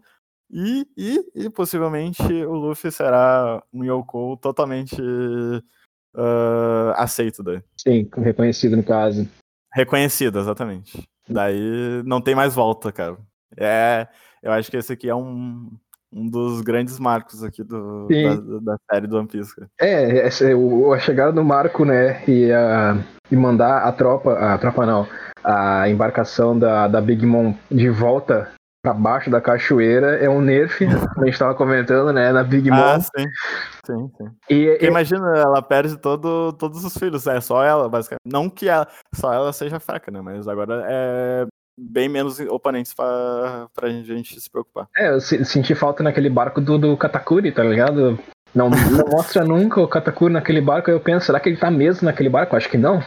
[0.52, 7.62] E, e, e possivelmente o Luffy será um Yoko totalmente uh, aceito daí.
[7.76, 9.28] Sim, reconhecido no caso.
[9.72, 11.08] Reconhecido, exatamente.
[11.28, 13.16] Daí não tem mais volta, cara.
[13.56, 14.08] É,
[14.42, 15.70] eu acho que esse aqui é um,
[16.12, 19.54] um dos grandes marcos aqui do, da, da, série do One Piece.
[19.80, 22.96] É, a chegada do Marco, né, e, a,
[23.30, 25.06] e mandar a tropa, a tropa não,
[25.42, 28.50] a embarcação da, da Big Mom de volta
[28.82, 30.84] para baixo da cachoeira é um nerf,
[31.18, 32.76] a gente estava comentando, né, na Big Mom.
[32.76, 33.26] Ah, sim,
[33.86, 34.30] sim, sim.
[34.48, 38.22] E, e, Imagina, ela perde todo, todos os filhos, é só ela, basicamente.
[38.24, 41.46] Não que ela, só ela seja fraca, né, mas agora é
[41.78, 44.88] bem menos oponentes pra, pra gente se preocupar.
[44.96, 48.18] É, eu senti falta naquele barco do, do Katakuri, tá ligado?
[48.54, 52.04] Não, não mostra nunca o Katakuri naquele barco, eu penso, será que ele tá mesmo
[52.06, 52.56] naquele barco?
[52.56, 53.02] Acho que não.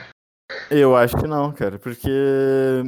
[0.70, 2.10] Eu acho que não, cara, porque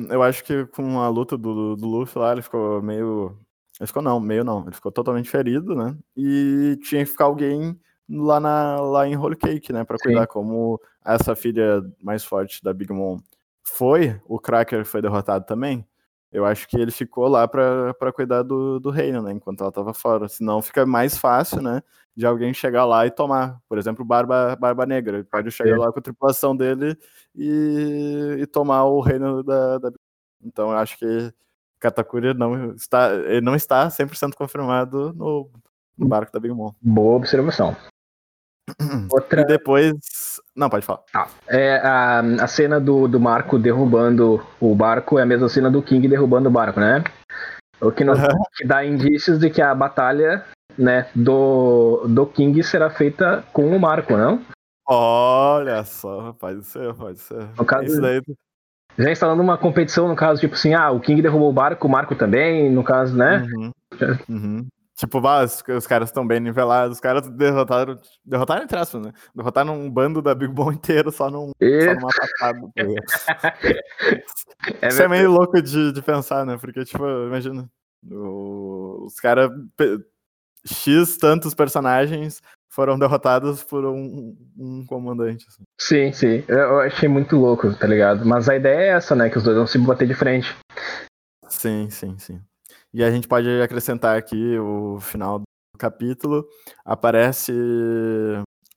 [0.10, 3.38] eu acho que com a luta do, do Luffy lá, ele ficou meio.
[3.80, 5.98] Ele ficou não, meio não, ele ficou totalmente ferido, né?
[6.16, 7.78] E tinha que ficar alguém
[8.10, 9.84] lá, na, lá em Holy Cake, né?
[9.84, 10.28] Pra cuidar, Sim.
[10.30, 13.20] como essa filha mais forte da Big Mom
[13.64, 15.86] foi, o Cracker foi derrotado também,
[16.36, 19.32] eu acho que ele ficou lá para cuidar do, do reino, né?
[19.32, 20.28] Enquanto ela estava fora.
[20.28, 21.82] Senão fica mais fácil, né?
[22.14, 23.62] De alguém chegar lá e tomar.
[23.70, 25.20] Por exemplo, Barba, Barba Negra.
[25.20, 26.98] Ele pode chegar lá com a tripulação dele
[27.34, 29.92] e, e tomar o reino da, da.
[30.44, 31.34] Então eu acho que
[31.80, 35.50] Katakuri não está, ele não está 100% confirmado no,
[35.98, 36.74] no barco da Big Mom.
[36.82, 37.78] Boa observação.
[39.10, 39.42] Outra...
[39.42, 39.94] E depois.
[40.56, 41.02] Não, pode falar.
[41.14, 45.70] Ah, é, a, a cena do, do Marco derrubando o barco é a mesma cena
[45.70, 47.04] do King derrubando o barco, né?
[47.82, 48.28] O que, nos, uhum.
[48.56, 50.46] que dá indícios de que a batalha
[50.78, 54.42] né, do, do King será feita com o Marco, não?
[54.88, 57.48] Olha só, pode ser, pode ser.
[57.58, 58.22] No caso, Isso daí...
[58.98, 61.92] Já instalando uma competição, no caso, tipo assim, ah, o King derrubou o barco, o
[61.92, 63.46] Marco também, no caso, né?
[63.54, 63.72] Uhum.
[64.30, 64.68] Uhum.
[64.96, 68.00] Tipo, os, os caras estão bem nivelados, os caras derrotaram.
[68.24, 69.12] Derrotaram entre aspas, né?
[69.36, 72.62] Derrotaram um bando da Big Bom inteiro só, num, só numa passada.
[72.74, 73.58] Tá
[74.82, 76.58] é Isso é meio louco de, de pensar, né?
[76.58, 77.70] Porque, tipo, imagina.
[78.10, 79.52] O, os caras.
[80.68, 85.46] X tantos personagens foram derrotados por um, um comandante.
[85.48, 85.64] Assim.
[85.80, 86.44] Sim, sim.
[86.48, 88.26] Eu achei muito louco, tá ligado?
[88.26, 89.30] Mas a ideia é essa, né?
[89.30, 90.56] Que os dois vão se bater de frente.
[91.48, 92.42] Sim, sim, sim.
[92.96, 95.44] E a gente pode acrescentar aqui o final do
[95.78, 96.48] capítulo.
[96.86, 97.52] Aparece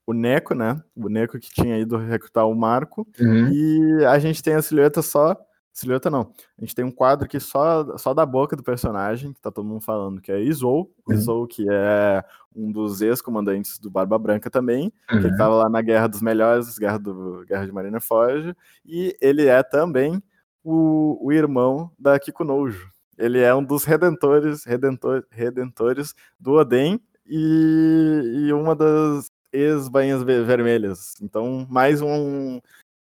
[0.04, 0.83] o Neco, né?
[0.96, 3.07] O Neco que tinha ido recrutar o Marco.
[3.20, 3.48] Uhum.
[3.52, 5.37] E a gente tem a silhueta só.
[5.72, 6.33] Silhueta não.
[6.59, 9.68] A gente tem um quadro aqui só, só da boca do personagem, que tá todo
[9.68, 10.92] mundo falando, que é Izou.
[11.07, 11.14] Uhum.
[11.14, 15.20] Izou, que é um dos ex-comandantes do Barba Branca também, uhum.
[15.20, 18.57] que ele tava lá na Guerra dos Melhores, Guerra, do, Guerra de Marineford.
[18.85, 20.20] E ele é também
[20.64, 28.46] o, o irmão da Kikunojo, ele é um dos redentores, redentor, redentores do Oden e,
[28.46, 31.14] e uma das ex-bainhas vermelhas.
[31.20, 32.61] Então, mais um,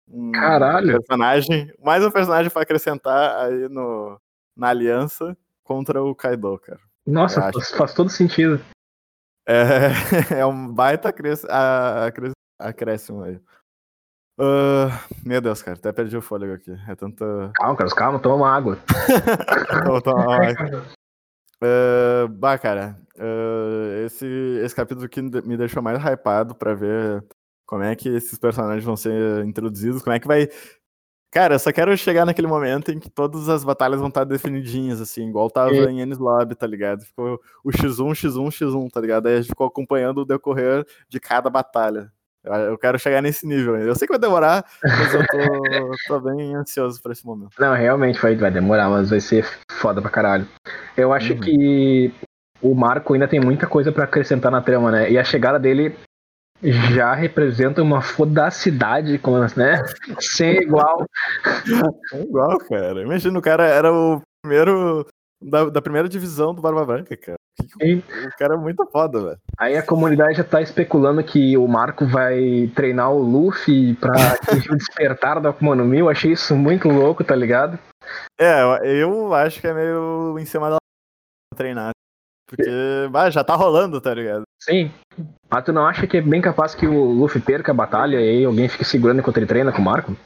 [0.09, 0.99] um Caralho.
[0.99, 4.21] personagem, mais um personagem para acrescentar aí no,
[4.57, 6.81] na aliança contra o Kaido, cara.
[7.07, 8.65] Nossa, faz, faz, todo sentido.
[9.47, 9.91] É,
[10.41, 11.13] é um baita
[12.59, 13.41] acréscimo aí.
[14.39, 14.91] Uh,
[15.25, 16.73] meu Deus, cara, até perdi o fôlego aqui.
[16.89, 17.53] É tanta.
[17.55, 18.79] Calma, cara, calma, toma água.
[19.85, 20.85] toma, toma água.
[21.63, 24.27] Uh, bah, cara, uh, esse,
[24.63, 27.25] esse capítulo aqui me deixou mais hypado pra ver
[27.65, 30.49] como é que esses personagens vão ser introduzidos, como é que vai.
[31.31, 35.01] Cara, eu só quero chegar naquele momento em que todas as batalhas vão estar definidinhas,
[35.01, 35.87] assim, igual tava e...
[35.87, 37.05] em Ennis Lobby, tá ligado?
[37.05, 39.27] Ficou o X1, X1, X1, tá ligado?
[39.27, 42.13] Aí a gente ficou acompanhando o decorrer de cada batalha.
[42.45, 43.77] Eu quero chegar nesse nível.
[43.77, 47.53] Eu sei que vai demorar, mas eu tô, tô bem ansioso por esse momento.
[47.59, 50.47] Não, realmente vai, vai demorar, mas vai ser foda pra caralho.
[50.97, 51.41] Eu acho uhum.
[51.41, 52.13] que
[52.61, 55.11] o Marco ainda tem muita coisa para acrescentar na trama, né?
[55.11, 55.97] E a chegada dele
[56.63, 59.21] já representa uma fodacidade,
[59.57, 59.83] né?
[60.21, 61.07] Sem igual.
[62.11, 63.03] Sem igual, cara.
[63.03, 65.07] Imagina, o cara era o primeiro
[65.43, 67.39] da, da primeira divisão do Barba Branca, cara.
[67.61, 69.39] O cara é muito foda, velho.
[69.59, 74.73] Aí a comunidade já tá especulando que o Marco vai treinar o Luffy pra atingir
[74.73, 75.99] o despertar da Akuma no Mi.
[75.99, 77.79] Eu achei isso muito louco, tá ligado?
[78.39, 78.63] É,
[79.01, 80.77] eu acho que é meio em cima da
[81.57, 81.93] treinar.
[82.47, 84.43] Porque bah, já tá rolando, tá ligado?
[84.61, 84.93] Sim.
[85.51, 88.29] Mas tu não acha que é bem capaz que o Luffy perca a batalha e
[88.29, 90.17] aí alguém fique segurando enquanto ele treina com o Marco?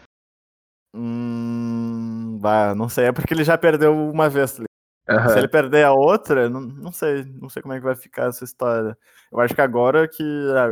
[0.95, 2.38] Hum.
[2.41, 3.07] Bah, não sei.
[3.07, 4.64] É porque ele já perdeu uma vez, tá
[5.09, 5.29] Uhum.
[5.29, 8.29] Se ele perder a outra, não, não sei, não sei como é que vai ficar
[8.29, 8.97] essa história.
[9.33, 10.23] Eu acho que agora que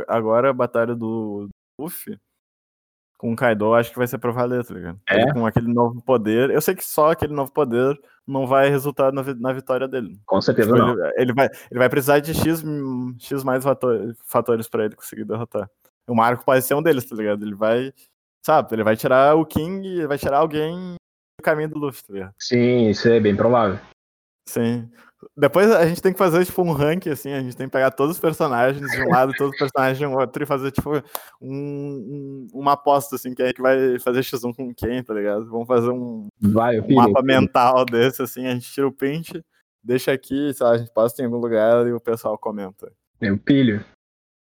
[0.07, 2.19] agora a batalha do Luffy
[3.17, 4.99] com o Kaido, acho que vai ser pra valer, tá ligado?
[5.09, 5.21] É?
[5.21, 6.51] Ele, com aquele novo poder.
[6.51, 10.19] Eu sei que só aquele novo poder não vai resultar na, na vitória dele.
[10.25, 10.91] Com certeza tipo, não.
[10.91, 12.63] Ele, ele, vai, ele vai precisar de X,
[13.17, 15.67] X mais fator, fatores pra ele conseguir derrotar.
[16.07, 17.43] O Marco pode ser um deles, tá ligado?
[17.43, 17.91] Ele vai,
[18.45, 20.95] sabe, ele vai tirar o King, vai tirar alguém
[21.39, 22.33] do caminho do Luffy, tá ligado?
[22.37, 23.79] Sim, isso é bem provável.
[24.47, 24.89] Sim.
[25.35, 27.91] Depois a gente tem que fazer, tipo, um ranking, assim, a gente tem que pegar
[27.91, 30.91] todos os personagens de um lado todos os personagens de um outro e fazer, tipo,
[31.41, 35.49] um, um, uma aposta, assim, quem é que vai fazer X1 com quem, tá ligado?
[35.49, 39.43] Vamos fazer um, vai, um mapa mental desse, assim, a gente tira o print,
[39.83, 42.91] deixa aqui, sei lá, a gente posta em algum lugar e o pessoal comenta.
[43.19, 43.83] Eu pilho.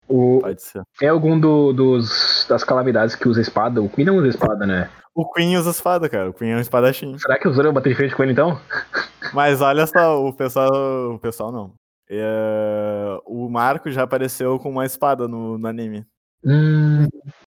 [0.08, 0.40] O...
[0.42, 0.84] Pode ser.
[0.98, 3.82] Tem algum do, dos, das calamidades que usa espada?
[3.82, 4.90] O Queen não usa espada, né?
[5.14, 6.30] O Queen usa espada, cara.
[6.30, 7.18] O Queen é um espadachim.
[7.18, 8.60] Será que o Zoro bater de frente com ele então?
[9.34, 11.14] Mas olha só, o pessoal.
[11.14, 11.74] O pessoal não.
[12.10, 16.06] É, o Marco já apareceu com uma espada no, no anime.
[16.44, 17.08] Hum.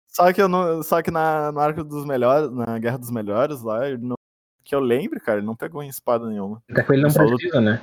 [0.08, 3.62] Só que, eu não, só que na, no arco dos melhores, na Guerra dos Melhores
[3.62, 4.16] lá, não,
[4.64, 6.64] que eu lembro, cara, ele não pegou em espada nenhuma.
[6.72, 7.82] Até porque ele não ele precisa, lutou, né?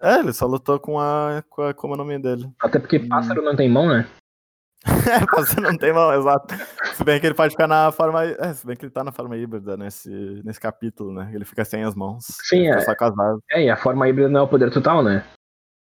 [0.00, 1.74] É, ele só lutou com a, com a.
[1.74, 2.50] Como é o nome dele?
[2.58, 3.44] Até porque pássaro hum.
[3.44, 4.08] não tem mão, né?
[4.86, 6.54] é, pássaro não tem mão, exato.
[6.94, 8.24] Se bem que ele pode ficar na forma.
[8.24, 10.10] É, se bem que ele tá na forma híbrida nesse,
[10.42, 11.30] nesse capítulo, né?
[11.34, 12.24] Ele fica sem as mãos.
[12.44, 12.80] Sim, é.
[12.80, 13.42] Só casado.
[13.50, 15.24] É, e a forma híbrida não é o poder total, né?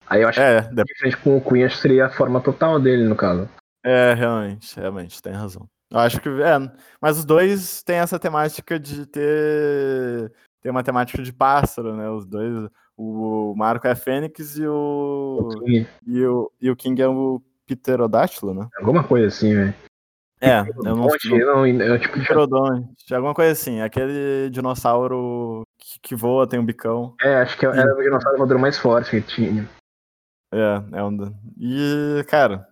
[0.08, 2.80] Aí eu acho é, que diferente com o Queen, acho que seria a forma total
[2.80, 3.48] dele, no caso.
[3.84, 5.68] É, realmente, realmente, tem razão.
[5.88, 6.28] Eu acho que.
[6.28, 6.58] É,
[7.00, 10.32] mas os dois têm essa temática de ter.
[10.60, 12.10] Tem uma temática de pássaro, né?
[12.10, 12.68] Os dois.
[12.96, 15.48] O Marco é Fênix e o.
[15.48, 15.68] o
[16.06, 17.40] e, o, e o King é o
[17.76, 18.68] pterodátilo, né?
[18.78, 19.74] Alguma coisa assim, velho.
[20.40, 21.38] É, eu não sei.
[21.38, 23.82] Não, eu, tipo, Pterodonte, alguma coisa assim.
[23.82, 27.14] Aquele dinossauro que, que, voa, tem um bicão.
[27.20, 29.68] É, acho que era o dinossauro voador mais forte que tinha.
[30.52, 31.14] É, é um.
[31.58, 32.66] E, cara.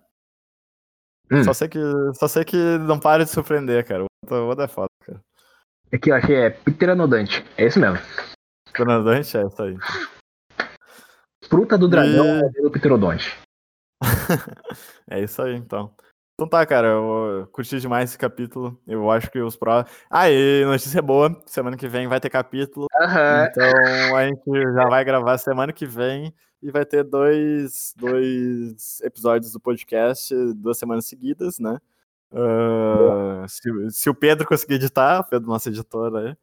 [1.31, 1.43] Hum.
[1.43, 1.79] Só, sei que,
[2.15, 4.03] só sei que não para de surpreender, cara.
[4.03, 5.21] O Oda é foda, cara.
[5.91, 7.45] É que eu achei, é Pteranodante.
[7.55, 7.99] É isso mesmo.
[8.65, 9.77] Pteranodante é isso aí.
[11.47, 12.57] Fruta do dragão e...
[12.57, 13.37] é do Pterodonte.
[15.09, 15.93] é isso aí, então.
[16.35, 18.79] Então tá, cara, eu curti demais esse capítulo.
[18.87, 19.91] Eu acho que os próximos.
[20.09, 22.87] Ah, e notícia boa: semana que vem vai ter capítulo.
[22.95, 23.45] Uhum.
[23.45, 29.51] Então a gente já vai gravar semana que vem e vai ter dois, dois episódios
[29.51, 31.77] do podcast, duas semanas seguidas, né?
[32.31, 36.37] Uh, se, se, o Pedro conseguir editar, o Pedro, nosso editor aí.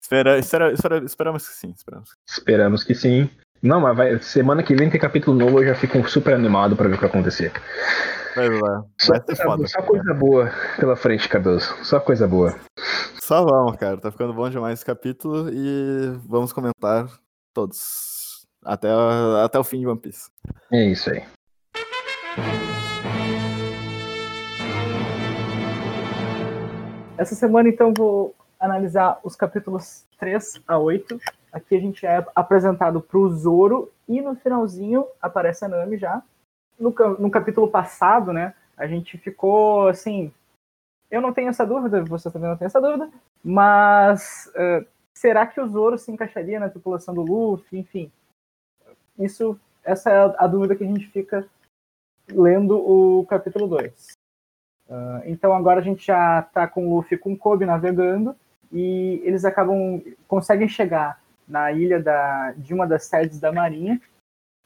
[0.00, 1.72] Espera, espera, espera, esperamos que sim.
[1.74, 2.16] Esperamos.
[2.28, 3.30] esperamos que sim.
[3.62, 6.88] Não, mas vai, semana que vem tem capítulo novo, eu já fico super animado pra
[6.88, 7.52] ver o que vai acontecer.
[8.36, 8.46] É.
[8.98, 11.74] Só, coisa, foda, só coisa boa pela frente, Cardoso.
[11.82, 12.56] Só coisa boa.
[13.20, 13.98] Só vamos, cara.
[13.98, 17.06] Tá ficando bom demais esse capítulo e vamos comentar
[17.52, 18.46] todos.
[18.64, 18.88] Até,
[19.44, 20.30] até o fim de One Piece.
[20.72, 21.22] É isso aí.
[27.18, 31.18] Essa semana, então, vou analisar os capítulos 3 a 8
[31.52, 36.22] Aqui a gente é apresentado para o Zoro e no finalzinho aparece a Nami já.
[36.78, 40.32] No, no capítulo passado, né, a gente ficou assim.
[41.10, 43.10] Eu não tenho essa dúvida, você também não tem essa dúvida,
[43.42, 47.80] mas uh, será que o Zoro se encaixaria na tripulação do Luffy?
[47.80, 48.12] Enfim,
[49.18, 51.44] isso, essa é a, dúvida que a gente fica
[52.30, 54.12] lendo o capítulo 2.
[54.88, 58.36] Uh, então agora a gente já está com o Luffy com o Kobe navegando
[58.72, 64.00] e eles acabam conseguem chegar na ilha da, de uma das sedes da Marinha.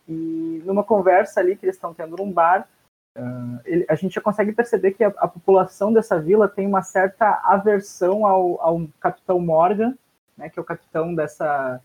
[0.07, 2.69] E numa conversa ali que eles estão tendo num bar,
[3.17, 6.83] uh, ele, a gente já consegue perceber que a, a, população dessa vila tem uma
[6.83, 9.97] certa aversão ao, ao capitão Morgan,
[10.37, 11.81] né, que é o capitão dessa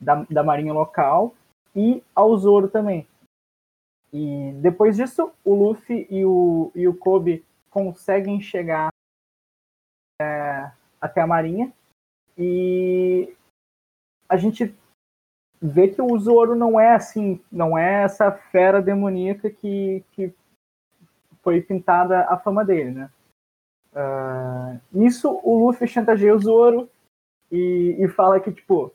[0.00, 1.34] da, da Marinha local,
[1.76, 3.06] e ao Zoro também.
[4.10, 8.88] E depois disso, o Luffy e o, e o Kobe conseguem chegar
[11.00, 11.72] até a Marinha
[12.36, 13.34] e
[14.28, 14.74] a gente
[15.60, 20.32] vê que o Zoro não é assim, não é essa fera demoníaca que, que
[21.42, 23.10] foi pintada a fama dele, né?
[23.92, 26.88] Uh, nisso, o Luffy chantageia o Zoro
[27.50, 28.92] e, e fala que, tipo,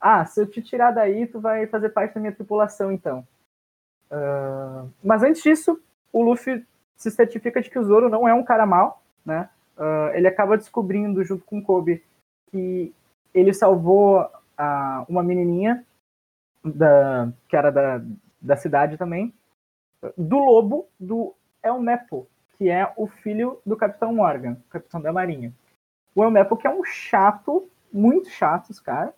[0.00, 3.26] ah, se eu te tirar daí, tu vai fazer parte da minha tripulação, então.
[4.10, 5.80] Uh, mas antes disso,
[6.12, 9.48] o Luffy se certifica de que o Zoro não é um cara mau, né?
[9.76, 12.04] Uh, ele acaba descobrindo, junto com Kobe,
[12.50, 12.94] que
[13.32, 15.84] ele salvou uh, uma menininha
[16.64, 18.02] da, que era da,
[18.40, 19.32] da cidade também,
[20.16, 25.52] do lobo do Elmepo, que é o filho do Capitão Morgan, capitão da Marinha.
[26.14, 29.14] O Elmepo que é um chato, muito chato, esse cara.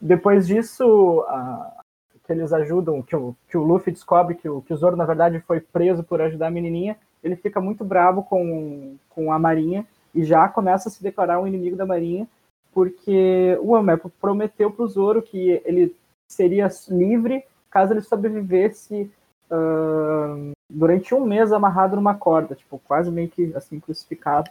[0.00, 1.80] Depois disso, uh,
[2.24, 5.04] que eles ajudam, que o, que o Luffy descobre que o, que o Zoro, na
[5.04, 9.86] verdade, foi preso por ajudar a menininha, ele fica muito bravo com, com a Marinha
[10.14, 12.26] e já começa a se declarar um inimigo da Marinha,
[12.72, 15.94] porque o Elmepo prometeu para o Zoro que ele
[16.28, 19.10] seria livre caso ele sobrevivesse
[19.50, 24.50] uh, durante um mês amarrado numa corda, tipo, quase meio que assim crucificado.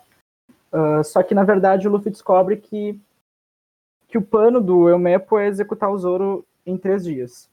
[0.71, 2.99] Uh, só que na verdade o Luffy descobre que
[4.08, 7.47] que o plano do Elmepo é executar o Zoro em três dias.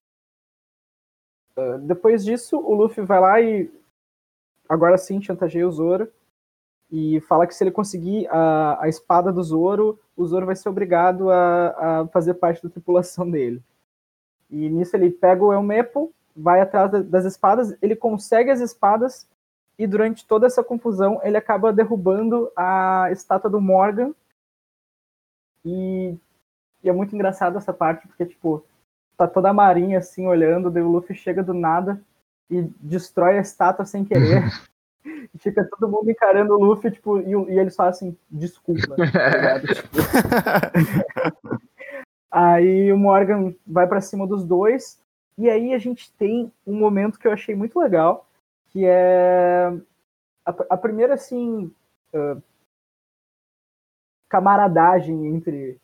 [1.54, 3.70] Uh, depois disso, o Luffy vai lá e
[4.68, 6.08] agora sim chantageia o Zoro
[6.90, 10.68] e fala que se ele conseguir a, a espada do Zoro, o Zoro vai ser
[10.68, 13.62] obrigado a, a fazer parte da tripulação dele.
[14.48, 19.28] E nisso ele pega o Elmepo, vai atrás das espadas, ele consegue as espadas
[19.78, 24.14] e durante toda essa confusão ele acaba derrubando a estátua do Morgan.
[25.64, 26.16] E,
[26.82, 28.64] e é muito engraçado essa parte, porque, tipo,
[29.16, 32.00] tá toda a marinha assim olhando, daí o Luffy chega do nada
[32.50, 34.42] e destrói a estátua sem querer.
[35.34, 39.60] e fica todo mundo encarando o Luffy, tipo, e, e eles falam assim, desculpa, tá
[39.74, 39.88] tipo...
[42.30, 45.00] Aí o Morgan vai para cima dos dois.
[45.38, 48.26] E aí a gente tem um momento que eu achei muito legal,
[48.68, 49.72] que é
[50.44, 51.70] a, a primeira assim
[52.14, 52.42] uh,
[54.28, 55.78] camaradagem entre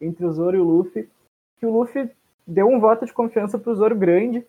[0.00, 1.08] entre o Zoro e o Luffy,
[1.56, 2.10] que o Luffy
[2.46, 4.46] deu um voto de confiança pro Zoro grande,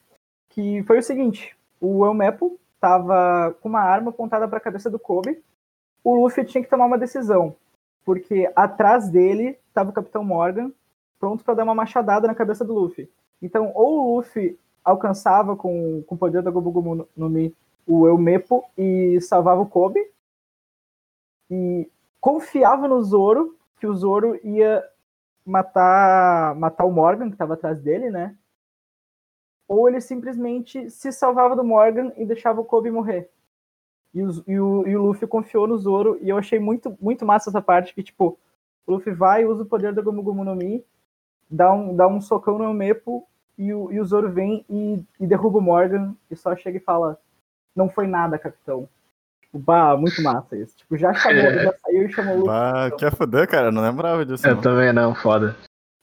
[0.55, 4.97] que foi o seguinte: o Elmepo tava com uma arma apontada para a cabeça do
[4.97, 5.43] Kobe.
[6.03, 7.55] O Luffy tinha que tomar uma decisão,
[8.05, 10.71] porque atrás dele estava o Capitão Morgan
[11.19, 13.09] pronto para dar uma machadada na cabeça do Luffy.
[13.41, 17.53] Então, ou o Luffy alcançava com, com o poder da Gobu Gomu no Mi
[17.87, 19.99] o Elmepo e salvava o Kobe,
[21.49, 21.87] e
[22.19, 24.83] confiava no Zoro, que o Zoro ia
[25.45, 28.35] matar, matar o Morgan, que estava atrás dele, né?
[29.67, 33.29] Ou ele simplesmente se salvava do Morgan e deixava o Kobe morrer.
[34.13, 37.25] E o, e o, e o Luffy confiou no Zoro, e eu achei muito, muito
[37.25, 38.39] massa essa parte, que, tipo,
[38.87, 40.85] o Luffy vai, usa o poder da Gomu Gomu no Mi,
[41.49, 45.27] dá um, dá um socão no Mepo e o, e o Zoro vem e, e
[45.27, 47.17] derruba o Morgan e só chega e fala:
[47.75, 48.87] Não foi nada, capitão.
[49.41, 50.75] Tipo, bah, muito massa isso.
[50.77, 51.63] Tipo, já chamou, é.
[51.63, 52.47] já saiu e chamou o Luffy.
[52.47, 53.71] Bah, que é foder, cara.
[53.71, 54.45] Não lembrava disso.
[54.45, 54.61] Eu não.
[54.61, 55.55] também não, foda.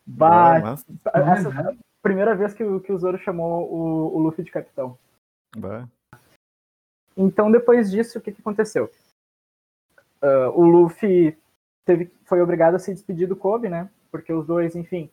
[0.07, 0.77] Bah,
[1.15, 4.99] essa é a primeira vez que, que o Zoro chamou o, o Luffy de capitão.
[5.57, 5.89] Bah.
[7.17, 8.91] Então, depois disso, o que, que aconteceu?
[10.23, 11.37] Uh, o Luffy
[11.85, 13.91] teve, foi obrigado a se despedir do Kobe, né?
[14.11, 15.11] Porque os dois, enfim,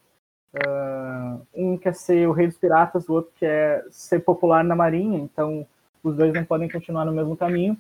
[0.52, 5.20] Uh, um quer ser o rei dos piratas, o outro quer ser popular na marinha,
[5.20, 5.66] então
[6.04, 7.78] os dois não podem continuar no mesmo caminho.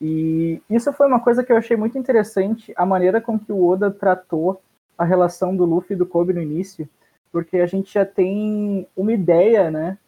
[0.00, 3.66] E isso foi uma coisa que eu achei muito interessante, a maneira com que o
[3.66, 4.60] Oda tratou
[4.98, 6.86] a relação do Luffy e do Kobe no início,
[7.34, 9.98] porque a gente já tem uma ideia, né,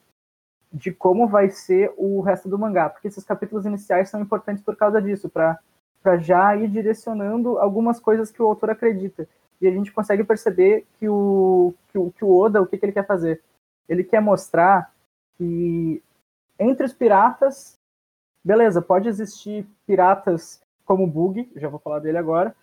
[0.73, 4.77] de como vai ser o resto do mangá, porque esses capítulos iniciais são importantes por
[4.77, 5.59] causa disso, para
[6.19, 9.29] já ir direcionando algumas coisas que o autor acredita
[9.61, 12.87] e a gente consegue perceber que o, que o, que o Oda, o que, que
[12.87, 13.43] ele quer fazer?
[13.89, 14.95] Ele quer mostrar
[15.37, 16.01] que
[16.57, 17.77] entre os piratas,
[18.45, 22.55] beleza, pode existir piratas como Bug, já vou falar dele agora,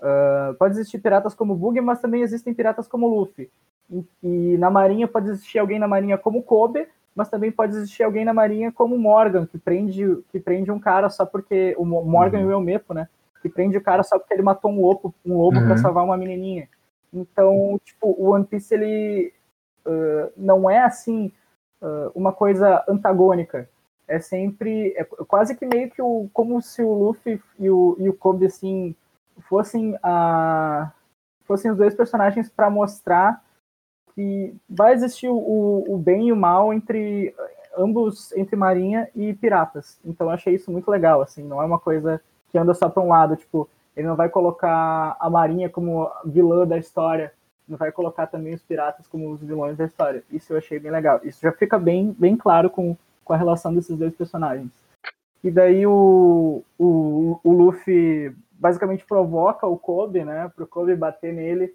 [0.00, 3.50] uh, pode existir piratas como Bug, mas também existem piratas como Luffy.
[3.92, 8.02] E, e, na marinha pode existir alguém na marinha como Kobe, mas também pode existir
[8.02, 12.38] alguém na marinha como Morgan, que prende, que prende um cara só porque o Morgan
[12.38, 12.44] uhum.
[12.44, 13.06] e o Elmepo, né?
[13.42, 15.66] que prende o cara só porque ele matou um lobo, um lobo uhum.
[15.66, 16.68] para salvar uma menininha.
[17.12, 19.34] Então, tipo, o One Piece ele
[19.84, 21.30] uh, não é assim
[21.82, 23.68] uh, uma coisa antagônica.
[24.06, 28.08] É sempre é quase que meio que o como se o Luffy e o, e
[28.08, 28.94] o Kobe assim
[29.48, 30.92] fossem a
[31.44, 33.42] fossem os dois personagens para mostrar
[34.14, 37.34] que vai existir o, o bem e o mal entre
[37.76, 39.98] ambos entre marinha e piratas.
[40.04, 43.02] Então eu achei isso muito legal, assim, não é uma coisa que anda só para
[43.02, 47.32] um lado, tipo, ele não vai colocar a Marinha como vilã da história,
[47.68, 50.22] vai colocar também os piratas como os vilões da história.
[50.30, 51.20] Isso eu achei bem legal.
[51.22, 54.70] Isso já fica bem, bem claro com, com a relação desses dois personagens.
[55.42, 60.50] E daí o, o, o Luffy basicamente provoca o Kobe, né?
[60.54, 61.74] Pro Kobe bater nele,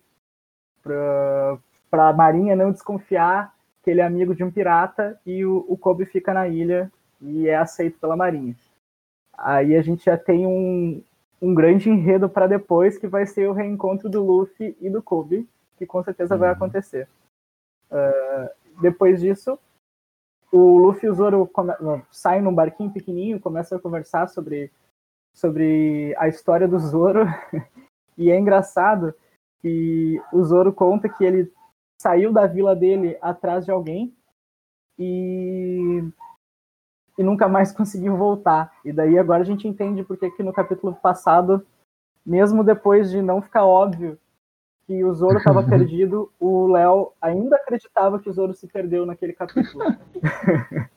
[1.90, 6.06] pra Marinha não desconfiar que ele é amigo de um pirata e o, o Kobe
[6.06, 8.56] fica na ilha e é aceito pela Marinha.
[9.38, 11.02] Aí a gente já tem um,
[11.42, 15.48] um grande enredo para depois, que vai ser o reencontro do Luffy e do Kobe,
[15.78, 16.40] que com certeza uhum.
[16.40, 17.08] vai acontecer.
[17.90, 19.58] Uh, depois disso,
[20.52, 21.50] o Luffy e o Zoro
[22.12, 24.72] saem num barquinho pequenininho, começam a conversar sobre,
[25.34, 27.26] sobre a história do Zoro.
[28.18, 29.14] e é engraçado
[29.62, 31.52] que o Zoro conta que ele
[32.00, 34.16] saiu da vila dele atrás de alguém
[34.98, 36.04] e
[37.18, 38.72] e nunca mais conseguiu voltar.
[38.86, 41.66] E daí agora a gente entende porque que no capítulo passado,
[42.26, 44.20] mesmo depois de não ficar óbvio
[44.86, 49.34] que o Zoro estava perdido, o Léo ainda acreditava que o Zoro se perdeu naquele
[49.34, 49.84] capítulo.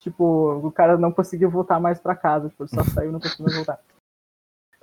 [0.00, 3.54] tipo, o cara não conseguiu voltar mais para casa, tipo, só saiu e não conseguiu
[3.54, 3.80] voltar.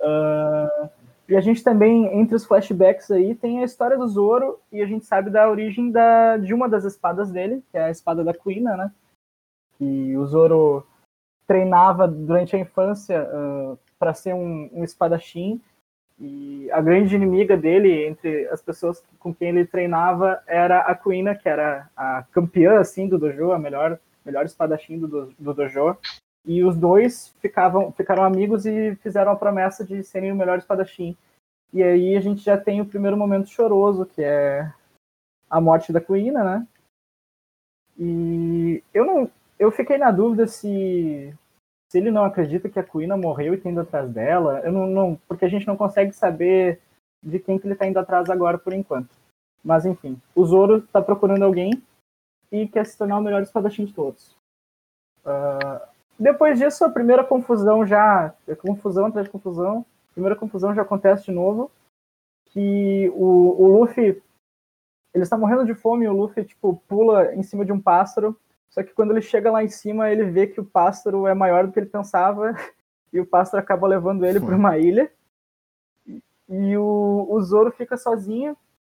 [0.00, 0.99] Uh,
[1.30, 4.86] e a gente também, entre os flashbacks aí, tem a história do Zoro e a
[4.86, 8.34] gente sabe da origem da, de uma das espadas dele, que é a espada da
[8.34, 8.92] Quina, né?
[9.80, 10.86] que o Zoro
[11.46, 15.60] treinava durante a infância uh, para ser um, um, espadachim
[16.18, 21.34] e a grande inimiga dele entre as pessoas com quem ele treinava era a Kuina,
[21.34, 25.96] que era a campeã assim do dojo, a melhor melhor espadachim do, do dojo.
[26.44, 31.16] E os dois ficavam ficaram amigos e fizeram a promessa de serem o melhor espadachim.
[31.72, 34.72] E aí a gente já tem o primeiro momento choroso, que é
[35.48, 36.66] a morte da Kuina, né?
[37.98, 41.34] E eu não, eu fiquei na dúvida se
[41.90, 44.86] se ele não acredita que a Kuina morreu e tá indo atrás dela, eu não,
[44.86, 46.80] não, porque a gente não consegue saber
[47.20, 49.10] de quem que ele tá indo atrás agora por enquanto.
[49.62, 51.82] Mas enfim, o Zoro tá procurando alguém
[52.50, 54.36] e quer se tornar o melhor espadachim de todos.
[55.24, 55.84] Uh,
[56.20, 61.24] depois disso, a primeira confusão já, confusão atrás de confusão, a primeira confusão já acontece
[61.24, 61.70] de novo,
[62.46, 64.22] que o, o Luffy,
[65.14, 68.36] ele está morrendo de fome e o Luffy, tipo, pula em cima de um pássaro
[68.70, 71.66] só que quando ele chega lá em cima, ele vê que o pássaro é maior
[71.66, 72.54] do que ele pensava
[73.12, 75.10] e o pássaro acaba levando ele para uma ilha.
[76.48, 78.56] E o, o Zoro fica sozinho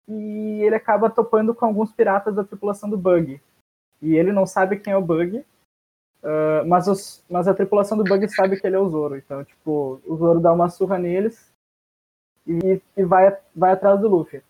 [0.09, 3.41] e ele acaba topando com alguns piratas da tripulação do Bug.
[4.03, 5.45] E ele não sabe quem é o Bug,
[6.23, 9.17] uh, mas, os, mas a tripulação do Bug sabe que ele é o Zoro.
[9.17, 11.53] Então, tipo, o Zoro dá uma surra neles
[12.47, 14.43] e, e vai, vai atrás do Luffy.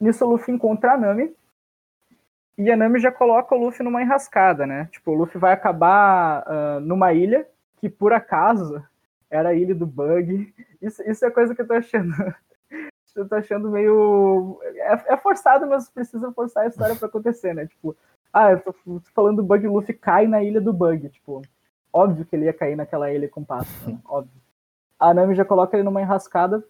[0.00, 1.34] Nisso, o Luffy encontra a Nami,
[2.58, 4.88] e a Nami já coloca o Luffy numa enrascada, né?
[4.92, 7.46] Tipo, o Luffy vai acabar uh, numa ilha
[7.78, 8.84] que, por acaso,
[9.30, 10.54] era a ilha do Bug.
[10.80, 12.12] Isso, isso é coisa que eu tô achando.
[13.16, 14.60] eu tô achando meio.
[14.76, 17.66] É, é, forçado, mas precisa forçar a história para acontecer, né?
[17.66, 17.96] Tipo,
[18.32, 21.08] ah, eu tô, tô falando do Bug, Luffy cai na ilha do Bug.
[21.08, 21.42] Tipo,
[21.92, 23.98] óbvio que ele ia cair naquela ilha com passo, né?
[24.06, 24.40] óbvio.
[24.98, 26.64] A Nami já coloca ele numa enrascada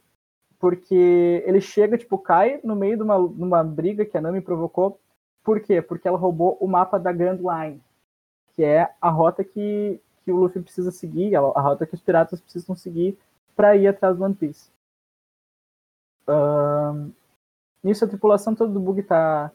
[0.59, 4.41] porque ele chega, tipo, cai no meio de uma, de uma briga que a Nami
[4.41, 4.99] provocou
[5.43, 5.83] por quê?
[5.83, 7.83] Porque ela roubou o mapa da Grand Line,
[8.55, 12.41] que é a rota que, que o Luffy precisa seguir, a, rota que os piratas
[12.41, 13.19] precisam seguir
[13.57, 14.71] para ir atrás do One Piece.
[16.29, 17.13] Uh,
[17.83, 19.51] nisso a tripulação toda do Bug tá,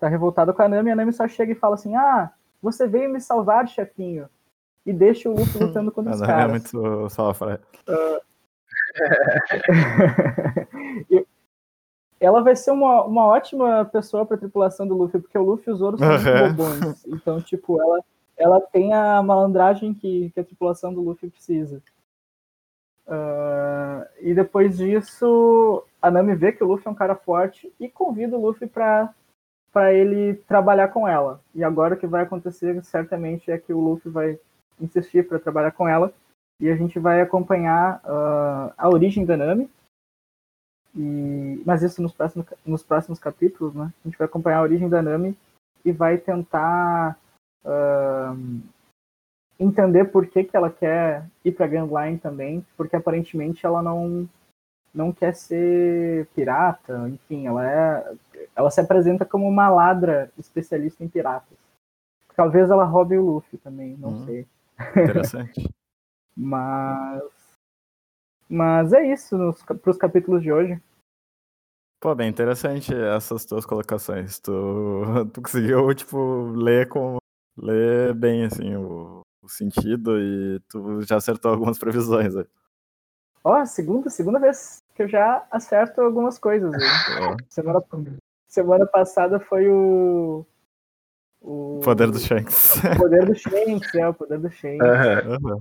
[0.00, 2.30] tá revoltada com a Nami, a Nami só chega e fala assim, ah,
[2.60, 4.28] você veio me salvar, chefinho.
[4.84, 6.46] E deixa o Luffy lutando contra os é caras.
[6.74, 7.60] É muito sofre.
[11.10, 11.26] Uh,
[12.20, 15.72] ela vai ser uma, uma ótima pessoa pra tripulação do Luffy, porque o Luffy e
[15.72, 17.06] o Zoro são muito bobões.
[17.06, 18.04] Então, tipo, ela,
[18.36, 21.82] ela tem a malandragem que, que a tripulação do Luffy precisa.
[23.06, 27.88] Uh, e depois disso, a Nami vê que o Luffy é um cara forte e
[27.88, 29.14] convida o Luffy pra,
[29.72, 31.40] pra ele trabalhar com ela.
[31.54, 34.38] E agora o que vai acontecer, certamente, é que o Luffy vai
[34.80, 36.12] insistir para trabalhar com ela.
[36.60, 39.70] E a gente vai acompanhar uh, a origem da Nami,
[40.94, 43.92] e, mas isso nos próximos, nos próximos capítulos, né?
[44.04, 45.36] A gente vai acompanhar a origem da Nami
[45.84, 47.16] e vai tentar
[47.64, 48.60] uh,
[49.58, 54.28] entender por que, que ela quer ir para Grand Line também, porque aparentemente ela não
[54.92, 58.14] não quer ser pirata, enfim, ela é
[58.56, 61.56] ela se apresenta como uma ladra especialista em piratas.
[62.34, 64.46] Talvez ela roube o Luffy também, não hum, sei.
[64.96, 65.68] Interessante.
[66.36, 67.22] Mas
[68.48, 70.80] mas é isso para os capítulos de hoje.
[72.00, 74.40] Pô, bem interessante essas tuas colocações.
[74.40, 74.50] Tu,
[75.32, 77.18] tu conseguiu, tipo, ler com
[77.56, 82.34] ler bem assim o, o sentido e tu já acertou algumas previsões.
[83.42, 86.74] Ó, oh, segunda, segunda vez que eu já acerto algumas coisas.
[86.74, 87.36] Aí.
[87.48, 87.82] Semana,
[88.46, 90.44] semana passada foi o.
[91.40, 92.82] O poder do Shanks.
[92.84, 94.86] O poder do Shanks, é, o poder do Shanks.
[95.42, 95.58] Uhum.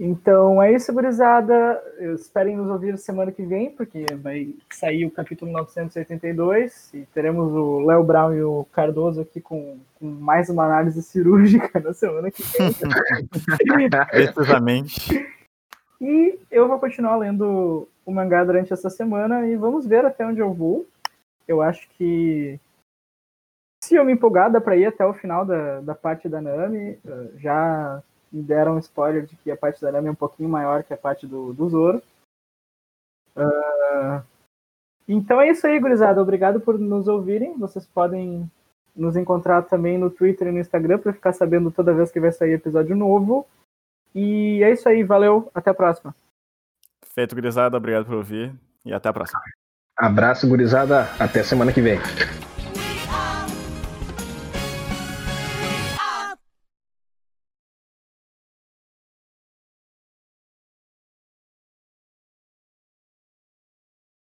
[0.00, 1.80] Então é isso, gurizada.
[2.14, 7.80] Esperem nos ouvir semana que vem, porque vai sair o capítulo 982 e teremos o
[7.80, 12.42] Léo Brown e o Cardoso aqui com, com, mais uma análise cirúrgica na semana que
[12.42, 12.72] vem.
[14.32, 15.43] Precisamente.
[16.00, 20.40] E eu vou continuar lendo o mangá durante essa semana e vamos ver até onde
[20.40, 20.86] eu vou.
[21.46, 22.58] Eu acho que
[23.82, 26.98] se eu me empolgar, dá pra ir até o final da, da parte da Nami.
[27.36, 30.82] Já me deram um spoiler de que a parte da Nami é um pouquinho maior
[30.82, 32.02] que a parte do, do Zoro.
[33.36, 34.24] Uh,
[35.06, 36.20] então é isso aí, gurizada.
[36.20, 37.58] Obrigado por nos ouvirem.
[37.58, 38.50] Vocês podem
[38.96, 42.32] nos encontrar também no Twitter e no Instagram para ficar sabendo toda vez que vai
[42.32, 43.46] sair episódio novo.
[44.14, 46.14] E é isso aí, valeu, até a próxima.
[47.14, 48.54] Feito, gurizada, obrigado por ouvir
[48.84, 49.40] e até a próxima.
[49.96, 51.98] Abraço, gurizada, até semana que vem.